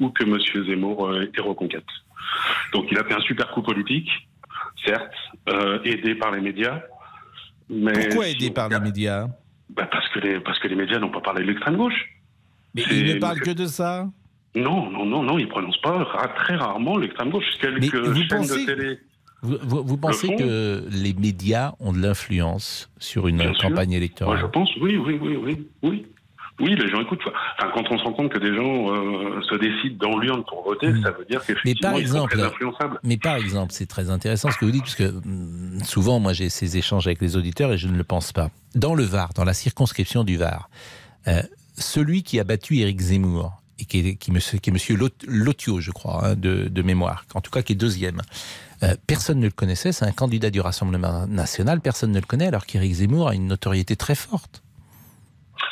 [0.00, 0.36] ou que M.
[0.66, 1.86] Zemmour euh, et Reconquête.
[2.72, 4.10] Donc, il a fait un super coup politique,
[4.84, 5.14] certes,
[5.48, 6.80] euh, aidé par les médias.
[7.70, 9.28] Mais Pourquoi aidé par les médias
[9.70, 12.08] bah, parce, que les, parce que les médias n'ont pas parlé de l'extrême gauche.
[12.74, 14.08] Mais C'est- il ne parle que de ça
[14.56, 16.04] Non, non, non, non, ils ne prononcent pas
[16.36, 17.44] très rarement l'extrême gauche.
[17.60, 18.98] Quelques vous chaînes pensez- de télé.
[19.42, 23.68] Vous, vous- vous pensez que les médias ont de l'influence sur une Bien sûr.
[23.70, 26.06] campagne Moi, électorale je pense, oui, oui, oui, oui, oui.
[26.60, 27.20] Oui, les gens écoutent.
[27.58, 30.62] Enfin, quand on se rend compte que des gens euh, se décident dans l'urne pour
[30.62, 33.00] voter, ça veut dire qu'effectivement, ils sont très influençables.
[33.02, 36.32] mais par exemple, c'est très intéressant ce que vous dites, parce que hum, souvent, moi,
[36.32, 38.50] j'ai ces échanges avec les auditeurs et je ne le pense pas.
[38.74, 40.68] Dans le Var, dans la circonscription du Var,
[41.28, 41.42] euh,
[41.76, 44.30] celui qui a battu Éric Zemmour, et qui est, qui,
[44.60, 47.72] qui est monsieur Lot- Lotio, je crois, hein, de, de mémoire, en tout cas qui
[47.72, 48.20] est deuxième,
[48.82, 52.46] euh, personne ne le connaissait, c'est un candidat du Rassemblement national, personne ne le connaît,
[52.48, 54.62] alors qu'Éric Zemmour a une notoriété très forte.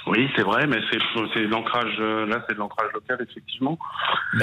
[0.08, 1.96] Oui, c'est vrai, mais c'est l'ancrage.
[2.00, 3.78] euh, Là, c'est de l'ancrage local, effectivement.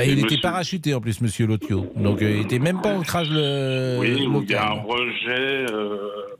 [0.01, 1.91] Et il était parachuté en plus, monsieur Lotio.
[1.95, 3.97] Donc euh, il était même pas en crash le.
[3.99, 4.86] Oui, ou il y a un local.
[4.88, 5.97] rejet euh,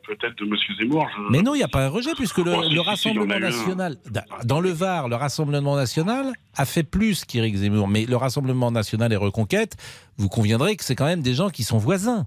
[0.08, 1.08] peut-être de Monsieur Zemmour.
[1.16, 3.40] je- Mais non, il n'y a pas un rejet, puisque le, Oh, si, si, Rassemblement
[3.40, 3.96] national,
[4.44, 7.88] dans le Var, le Rassemblement national a fait plus qu'Éric Zemmour.
[7.88, 9.76] Mais le Rassemblement national et Reconquête,
[10.18, 12.26] vous conviendrez que c'est quand même des gens qui sont voisins.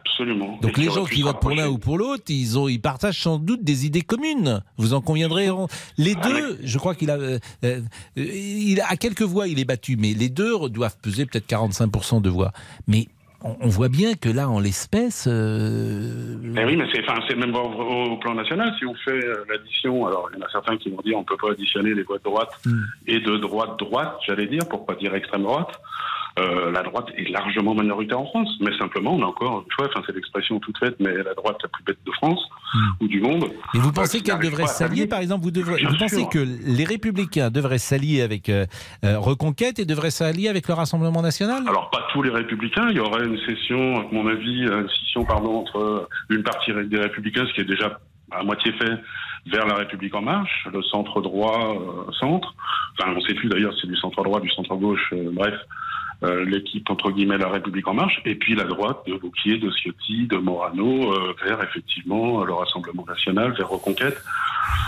[0.00, 0.58] Absolument.
[0.62, 3.38] Donc les gens qui votent pour l'un ou pour l'autre, ils, ont, ils partagent sans
[3.38, 4.62] doute des idées communes.
[4.76, 5.50] Vous en conviendrez.
[5.50, 5.66] en-
[5.98, 7.80] Les Ah, deux, je crois qu'il a, euh, euh,
[8.16, 12.20] il a à quelques voix, il est battu, mais les deux doivent peser peut-être 45%
[12.20, 12.52] de voix.
[12.86, 13.08] Mais
[13.42, 17.36] on, on voit bien que là, en l'espèce, euh, Mais oui, mais c'est enfin, c'est
[17.36, 20.50] même au, au plan national, si on fait euh, l'addition, alors il y en a
[20.50, 22.80] certains qui vont dire on ne peut pas additionner les voix de droite Hmm.
[23.06, 25.78] et de droite-droite, j'allais dire, pour pas dire extrême droite.
[26.36, 30.02] Euh, la droite est largement minoritaire en France, mais simplement, on a encore fois, enfin,
[30.04, 32.40] c'est l'expression toute faite, mais la droite la plus bête de France
[33.00, 33.44] ou du monde.
[33.74, 36.20] Et vous euh, pensez qui qu'elle devrait s'allier, par exemple, vous, devrez, Bien vous pensez
[36.20, 36.28] sûr.
[36.30, 38.66] que les Républicains devraient s'allier avec euh,
[39.04, 41.62] euh, Reconquête et devraient s'allier avec le Rassemblement national?
[41.68, 45.24] Alors pas tous les républicains, il y aurait une session, à mon avis, une scission
[45.24, 48.00] pardon entre une partie des républicains, ce qui est déjà
[48.32, 48.98] à moitié fait,
[49.46, 52.54] vers la République en marche, le centre droit, euh, centre.
[52.98, 55.30] Enfin, on ne sait plus d'ailleurs si c'est du centre droit, du centre gauche, euh,
[55.32, 55.54] bref.
[56.24, 59.70] Euh, l'équipe entre guillemets La République en marche, et puis la droite de Vauquier, de
[59.70, 64.20] Ciotti, de Morano, euh, vers effectivement le Rassemblement national, vers Reconquête.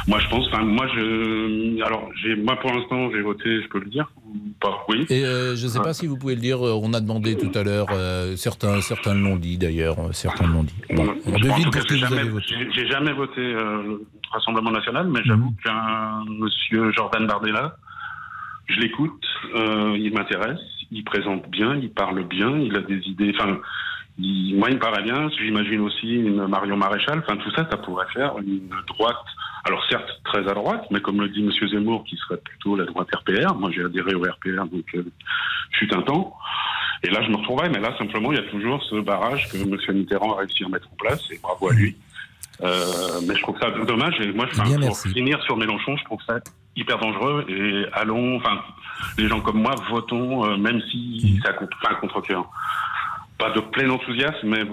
[0.09, 3.80] Moi, je pense, enfin, moi, je, alors, j'ai, moi, pour l'instant, j'ai voté, je peux
[3.80, 5.05] le dire, ou pas, oui.
[5.11, 7.51] Et euh, je ne sais pas si vous pouvez le dire, on a demandé tout
[7.59, 10.74] à l'heure, euh, certains, certains l'ont dit d'ailleurs, certains l'ont dit.
[10.95, 12.55] Bon, on devine pour qui vous jamais- avez voté.
[12.72, 14.01] j'ai- jamais voté euh, le
[14.32, 15.57] Rassemblement national, mais j'avoue Mhm.
[15.64, 17.76] qu'un monsieur Jordan Bardella,
[18.68, 19.22] je l'écoute,
[19.55, 20.59] il m'intéresse,
[20.91, 23.32] il présente bien, il parle bien, il a des idées.
[23.39, 23.59] Enfin,
[24.18, 25.28] il- moi, il me paraît bien.
[25.39, 27.18] J'imagine aussi une Marion Maréchal.
[27.20, 29.16] Enfin, tout ça, ça pourrait faire une droite.
[29.64, 32.84] Alors certes très à droite, mais comme le dit Monsieur Zemmour, qui serait plutôt la
[32.84, 33.55] droite RPR.
[33.57, 35.05] Moi, j'ai adhéré au RPR, donc euh,
[35.72, 36.34] fut un temps.
[37.03, 39.57] Et là, je me retrouvais, mais là, simplement, il y a toujours ce barrage que
[39.59, 39.76] M.
[39.97, 41.97] Mitterrand a réussi à mettre en place, et bravo à lui.
[42.62, 46.05] Euh, mais je trouve ça dommage, et moi, je, enfin, pour finir sur Mélenchon, je
[46.05, 46.39] trouve ça
[46.76, 48.60] hyper dangereux, et allons, enfin,
[49.18, 52.48] les gens comme moi, votons, euh, même si c'est à contre, enfin, contre-cœur.
[53.38, 54.64] Pas de plein enthousiasme, mais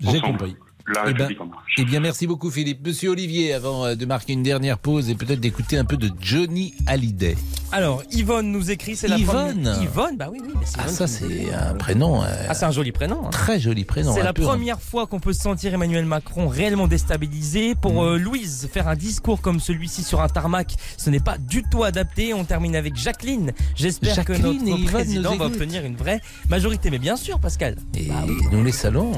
[0.00, 0.56] J'ai compris.
[0.86, 1.72] La Eh ben, République en marche.
[1.78, 2.86] eh bien, merci beaucoup, Philippe.
[2.86, 6.10] Monsieur Olivier, avant euh, de marquer une dernière pause et peut-être d'écouter un peu de
[6.20, 7.36] Johnny Hallyday.
[7.70, 9.82] Alors, Yvonne nous écrit, c'est la Yvonne première.
[9.82, 10.50] Yvonne, bah oui, oui.
[10.58, 12.22] mais c'est Ah, Yvonne ça, c'est un prénom.
[12.22, 13.26] euh, Ah, c'est un joli prénom.
[13.26, 13.30] hein.
[13.30, 14.12] Très joli prénom.
[14.14, 14.32] C'est la hein.
[14.34, 17.74] première fois qu'on peut sentir Emmanuel Macron réellement déstabilisé.
[17.74, 18.06] Pour Mm.
[18.06, 21.84] euh, Louise, faire un discours comme celui-ci sur un tarmac, ce n'est pas du tout
[21.84, 22.34] adapté.
[22.34, 23.52] On termine avec Jacqueline.
[23.76, 26.20] J'espère que Jacqueline et notre président va obtenir une vraie
[26.50, 26.90] majorité.
[26.90, 27.76] Mais bien sûr, Pascal.
[27.96, 28.08] Et
[28.50, 29.12] nous les salons,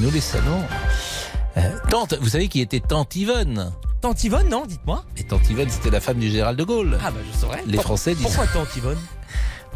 [0.00, 0.62] nous les salons.
[1.56, 5.04] Euh, tante, vous savez qui était Tante Yvonne Tante Yvonne, non, dites-moi.
[5.16, 6.98] Et Tante Yvonne, c'était la femme du général de Gaulle.
[7.04, 7.62] Ah bah je saurais.
[7.66, 8.26] Les Français disent.
[8.26, 8.98] Pourquoi Tante Yvonne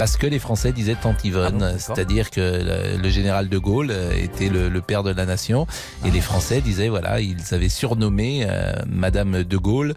[0.02, 3.92] Parce que les Français disaient Tante Yvonne, Ah c'est-à-dire que le, le général de Gaulle
[3.92, 5.68] euh, était le, le père de la nation,
[6.04, 9.94] et les Français disaient voilà, ils avaient surnommé euh, Madame de Gaulle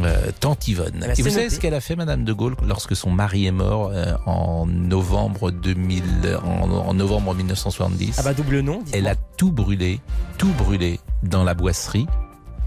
[0.00, 0.94] euh, Tante Yvonne.
[1.00, 3.50] bah, et vous savez ce qu'elle a fait, Madame de Gaulle, lorsque son mari est
[3.52, 6.02] mort euh, en novembre 2000,
[6.42, 8.82] en, en novembre 1970 Ah bah double nom.
[8.94, 10.00] Elle a tout brûlé,
[10.38, 12.06] tout brûlé dans la boisserie,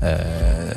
[0.03, 0.71] euh,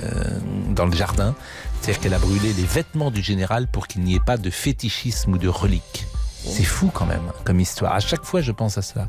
[0.74, 1.34] dans le jardin.
[1.80, 5.34] C'est-à-dire qu'elle a brûlé les vêtements du général pour qu'il n'y ait pas de fétichisme
[5.34, 6.06] ou de reliques.
[6.44, 7.92] C'est fou quand même comme histoire.
[7.92, 9.08] À chaque fois, je pense à cela.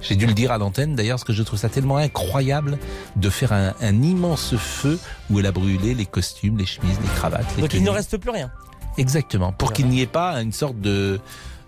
[0.00, 2.78] J'ai dû le dire à l'antenne d'ailleurs, parce que je trouve ça tellement incroyable
[3.16, 4.98] de faire un, un immense feu
[5.30, 8.16] où elle a brûlé les costumes, les chemises, les cravates, les Donc il ne reste
[8.16, 8.50] plus rien.
[8.98, 9.52] Exactement.
[9.52, 11.20] Pour qu'il n'y ait pas une sorte de.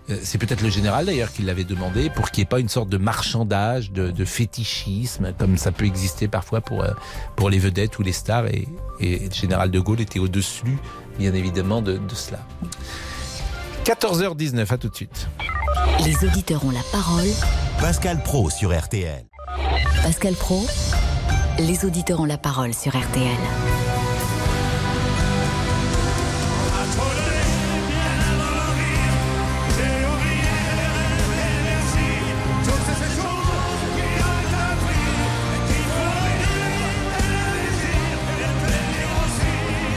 [0.09, 2.69] Euh, C'est peut-être le général d'ailleurs qui l'avait demandé pour qu'il n'y ait pas une
[2.69, 6.91] sorte de marchandage, de, de fétichisme, comme ça peut exister parfois pour, euh,
[7.35, 8.47] pour les vedettes ou les stars.
[8.47, 8.67] Et,
[8.99, 10.77] et le général de Gaulle était au-dessus,
[11.17, 12.39] bien évidemment, de, de cela.
[13.85, 15.27] 14h19, à tout de suite.
[16.05, 17.27] Les auditeurs ont la parole.
[17.79, 19.25] Pascal Pro sur RTL.
[20.03, 20.65] Pascal Pro,
[21.59, 23.82] les auditeurs ont la parole sur RTL.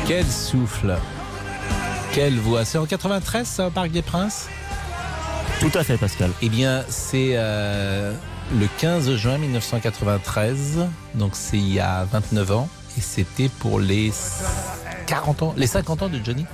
[0.06, 0.96] Quel souffle
[2.12, 4.46] Quelle voix C'est en 93, ça, au Parc des Princes?
[5.58, 6.30] Tout à fait, Pascal.
[6.42, 8.12] Eh bien, c'est euh,
[8.54, 10.86] le 15 juin 1993,
[11.16, 14.12] donc c'est il y a 29 ans, et c'était pour les
[15.08, 16.46] 40 ans, les 50 ans de Johnny.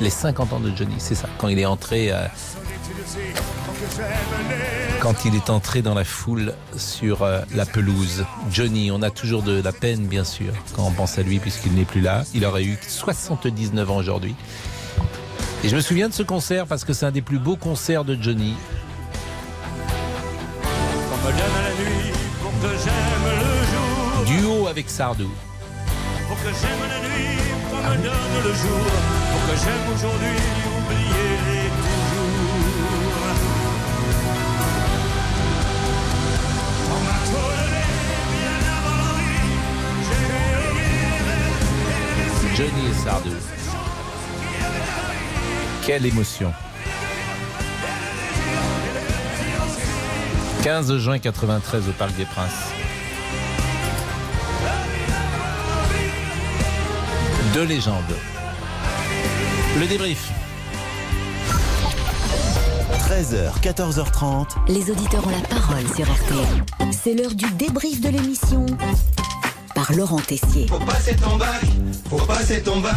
[0.00, 1.28] Les 50 ans de Johnny, c'est ça.
[1.38, 2.26] Quand il est entré, euh,
[5.00, 8.24] quand il est entré dans la foule sur euh, la pelouse.
[8.50, 11.72] Johnny, on a toujours de la peine, bien sûr, quand on pense à lui, puisqu'il
[11.74, 12.24] n'est plus là.
[12.34, 14.34] Il aurait eu 79 ans aujourd'hui.
[15.64, 18.04] Et je me souviens de ce concert parce que c'est un des plus beaux concerts
[18.04, 18.54] de Johnny.
[20.62, 24.56] Qu'on me donne la nuit pour que j'aime le jour.
[24.56, 25.30] Duo avec Sardou.
[26.28, 27.38] Pour que j'aime la nuit,
[27.70, 28.86] qu'on me donne le jour.
[29.32, 30.38] Pour que j'aime aujourd'hui,
[30.78, 31.37] oublier
[42.58, 43.30] Johnny et Sardou.
[45.86, 46.52] Quelle émotion.
[50.64, 52.50] 15 juin 93 au Parc des Princes.
[57.54, 58.02] Deux légendes.
[59.78, 60.28] Le débrief.
[63.08, 64.48] 13h, 14h30.
[64.66, 66.90] Les auditeurs ont la parole sur RTL.
[66.90, 68.66] C'est l'heure du débrief de l'émission
[69.88, 70.66] par Laurent Tessier.
[70.68, 71.62] Faut passer ton bac,
[72.10, 72.94] faut passer ton bac,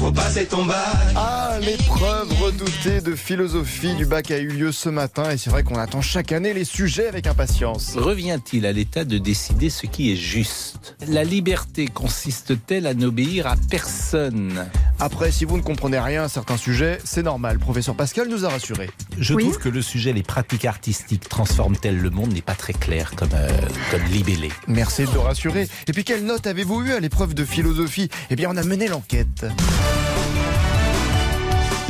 [0.00, 0.76] faut passer ton bac.
[1.14, 5.62] Ah, l'épreuve redoutée de philosophie du bac a eu lieu ce matin et c'est vrai
[5.62, 7.96] qu'on attend chaque année les sujets avec impatience.
[7.96, 10.96] Revient-il à l'État de décider ce qui est juste?
[11.06, 14.66] La liberté consiste-t-elle à n'obéir à personne?
[14.98, 17.58] Après, si vous ne comprenez rien à certains sujets, c'est normal.
[17.58, 18.88] Professeur Pascal nous a rassurés.
[19.18, 23.12] Je trouve que le sujet les pratiques artistiques transforment-elles le monde n'est pas très clair
[23.16, 23.50] comme, euh,
[23.90, 24.48] comme libellé.
[24.66, 25.68] Merci de le rassurer.
[25.88, 28.08] Et puis, quelle note avez-vous eu à l'épreuve de philosophie?
[28.30, 29.44] Eh bien, on a mené l'enquête.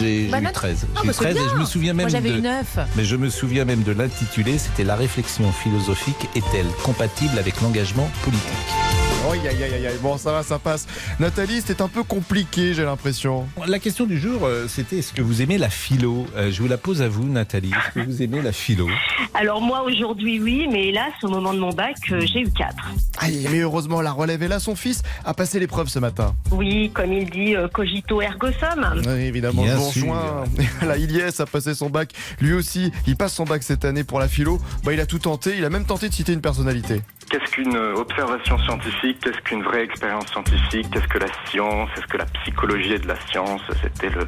[0.00, 0.86] J'ai Bah, eu note- 13.
[0.94, 2.38] Ah, J'ai eu bah, c'est 13 et je me souviens même Moi, j'avais de...
[2.38, 2.78] eu neuf.
[2.96, 8.10] Mais je me souviens même de l'intitulé, c'était La réflexion philosophique est-elle compatible avec l'engagement
[8.22, 8.89] politique?
[9.28, 9.96] Aïe, aïe, aïe, aïe.
[10.02, 10.86] Bon, ça va, ça passe.
[11.18, 13.46] Nathalie, c'était un peu compliqué, j'ai l'impression.
[13.66, 16.68] La question du jour, euh, c'était est-ce que vous aimez la philo Euh, Je vous
[16.68, 17.70] la pose à vous, Nathalie.
[17.70, 18.88] Est-ce que vous aimez la philo
[19.34, 22.74] Alors moi aujourd'hui oui, mais hélas au moment de mon bac euh, j'ai eu 4.
[23.18, 24.58] Aïe, mais heureusement, la relève est là.
[24.58, 26.34] Son fils a passé l'épreuve ce matin.
[26.50, 28.86] Oui, comme il dit, cogito ergo sum.
[29.06, 30.02] Oui, évidemment, Bien vous sûr.
[30.02, 30.44] rejoins.
[30.86, 32.12] Là, Ilyes a passé son bac.
[32.40, 34.58] Lui aussi, il passe son bac cette année pour la philo.
[34.84, 35.56] Bah, il a tout tenté.
[35.58, 37.02] Il a même tenté de citer une personnalité.
[37.30, 42.16] Qu'est-ce qu'une observation scientifique Qu'est-ce qu'une vraie expérience scientifique Qu'est-ce que la science Est-ce que
[42.16, 43.60] la psychologie est de la science?
[43.82, 44.26] C'était le,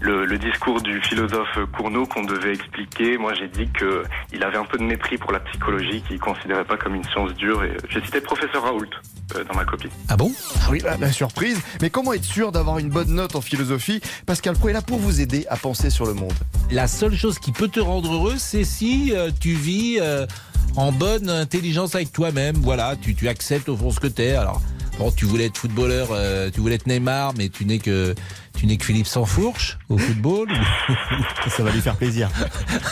[0.00, 3.18] le, le discours du philosophe Cournot qu'on devait expliquer.
[3.18, 4.02] Moi, j'ai dit que
[4.32, 7.32] il avait un peu de mépris pour la psychologie, qu'il considérait pas comme une science
[7.34, 7.62] dure.
[7.64, 8.86] Et j'ai cité le professeur Raoult
[9.36, 9.88] euh, dans ma copie.
[10.08, 10.32] Ah bon?
[10.62, 11.60] Ah oui, la, la surprise.
[11.80, 14.00] Mais comment être sûr d'avoir une bonne note en philosophie?
[14.26, 16.34] Pascal Pro est là pour vous aider à penser sur le monde.
[16.70, 20.26] La seule chose qui peut te rendre heureux, c'est si euh, tu vis euh,
[20.78, 22.56] en bonne intelligence avec toi-même.
[22.56, 24.32] Voilà, tu, tu acceptes au fond ce que t'es.
[24.32, 24.62] Alors,
[24.98, 28.14] bon, tu voulais être footballeur, euh, tu voulais être Neymar, mais tu n'es que
[28.56, 30.48] tu n'es que Philippe Sansfourche au football.
[31.48, 32.30] Ça va lui faire plaisir.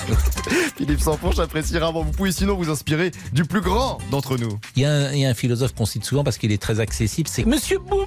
[0.77, 1.93] Philippe Sanfonche appréciera.
[1.93, 4.59] Bon, vous pouvez sinon vous inspirer du plus grand d'entre nous.
[4.77, 6.61] Il y, a un, il y a un philosophe qu'on cite souvent parce qu'il est
[6.63, 8.07] très accessible, c'est Monsieur Boubouk.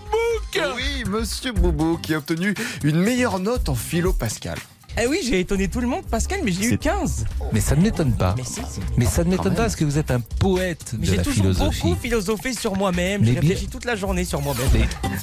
[0.76, 2.54] Oui, monsieur Boubou qui a obtenu
[2.84, 4.58] une meilleure note en philo Pascal.
[4.98, 7.26] Eh oui, j'ai étonné tout le monde, Pascal, mais j'ai eu 15.
[7.54, 8.34] Mais ça ne m'étonne pas.
[8.38, 8.80] Mais si, si.
[8.98, 11.24] Mais ça ne m'étonne pas parce que vous êtes un poète Mais de j'ai la
[11.24, 11.82] toujours philosophie.
[11.84, 13.24] beaucoup philosophé sur moi-même.
[13.24, 14.66] J'ai bien- réfléchi toute la journée sur moi-même.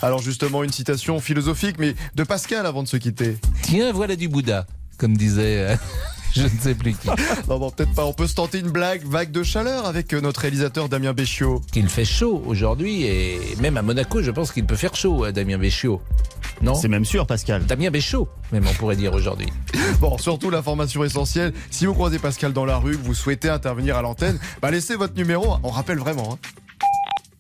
[0.00, 3.36] Alors justement, une citation philosophique, mais de Pascal avant de se quitter.
[3.62, 5.76] Tiens, voilà du Bouddha, comme disait euh,
[6.37, 7.09] je ne sais plus qui.
[7.49, 8.05] Non, bon, peut-être pas.
[8.05, 11.62] On peut se tenter une blague, vague de chaleur avec euh, notre réalisateur Damien Béchiot.
[11.74, 15.32] Il fait chaud aujourd'hui et même à Monaco, je pense qu'il peut faire chaud, à
[15.32, 16.01] Damien Béchiot.
[16.62, 16.74] Non?
[16.74, 17.64] C'est même sûr, Pascal.
[17.66, 19.49] Damien Béchaud, même on pourrait dire aujourd'hui.
[20.01, 21.53] Bon, surtout l'information essentielle.
[21.70, 24.95] Si vous croisez Pascal dans la rue, que vous souhaitez intervenir à l'antenne, bah laissez
[24.97, 25.57] votre numéro.
[25.62, 26.34] On rappelle vraiment.
[26.34, 26.49] hein.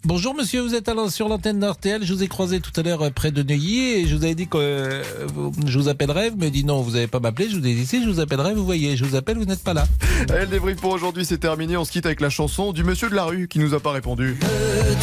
[0.06, 2.04] Bonjour monsieur, vous êtes sur l'antenne d'RTL.
[2.04, 4.36] Je vous ai croisé tout à l'heure euh, près de Neuilly et je vous avais
[4.36, 5.02] dit que euh,
[5.34, 6.30] vous- je vous appellerai.
[6.30, 7.48] Vous me dit non, vous n'avez pas m'appeler.
[7.50, 8.54] Je vous ai dit si, je vous appellerai.
[8.54, 9.84] Vous voyez, je vous appelle, vous n'êtes pas là.
[10.30, 11.76] Allez, le débrief pour aujourd'hui, c'est terminé.
[11.76, 13.90] On se quitte avec la chanson du monsieur de la rue qui nous a pas
[13.90, 14.38] répondu.
[14.40, 15.00] Notre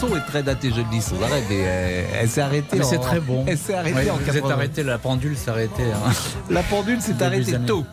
[0.00, 2.68] son est très datée, je le dis sans arrêt, mais euh, elle s'est arrêtée.
[2.72, 3.44] Ah, Mais c'est en- très bon.
[3.46, 4.54] Elle s'est arrêtée Ouais, en vous êtes 80.
[4.54, 5.82] arrêté, la pendule s'est arrêtée.
[5.92, 6.10] hein.
[6.50, 7.84] La pendule s'est arrêtée tôt.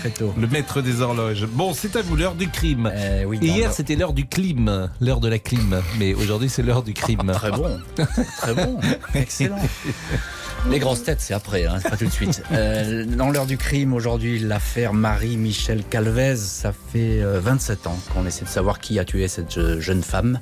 [0.00, 0.34] Très tôt.
[0.38, 1.46] Le maître des horloges.
[1.46, 2.90] Bon, c'est à vous, l'heure du crime.
[3.20, 5.80] Eh oui, hier, le- c'était l'heure du clim, l'heure de la clim.
[5.98, 7.22] Mais aujourd'hui, c'est l'heure du crime.
[7.32, 7.78] Très bon,
[8.38, 8.80] très bon,
[9.14, 9.58] excellent.
[10.68, 12.42] Les grosses têtes, c'est après, hein, c'est pas tout de suite.
[12.52, 18.26] Euh, dans l'heure du crime, aujourd'hui, l'affaire Marie-Michel Calvez, ça fait euh, 27 ans qu'on
[18.26, 20.40] essaie de savoir qui a tué cette je- jeune femme.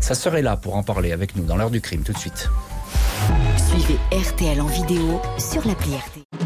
[0.00, 2.18] Sa sœur est là pour en parler avec nous dans l'heure du crime, tout de
[2.18, 2.48] suite.
[3.70, 6.45] Suivez RTL en vidéo sur l'appli RTL.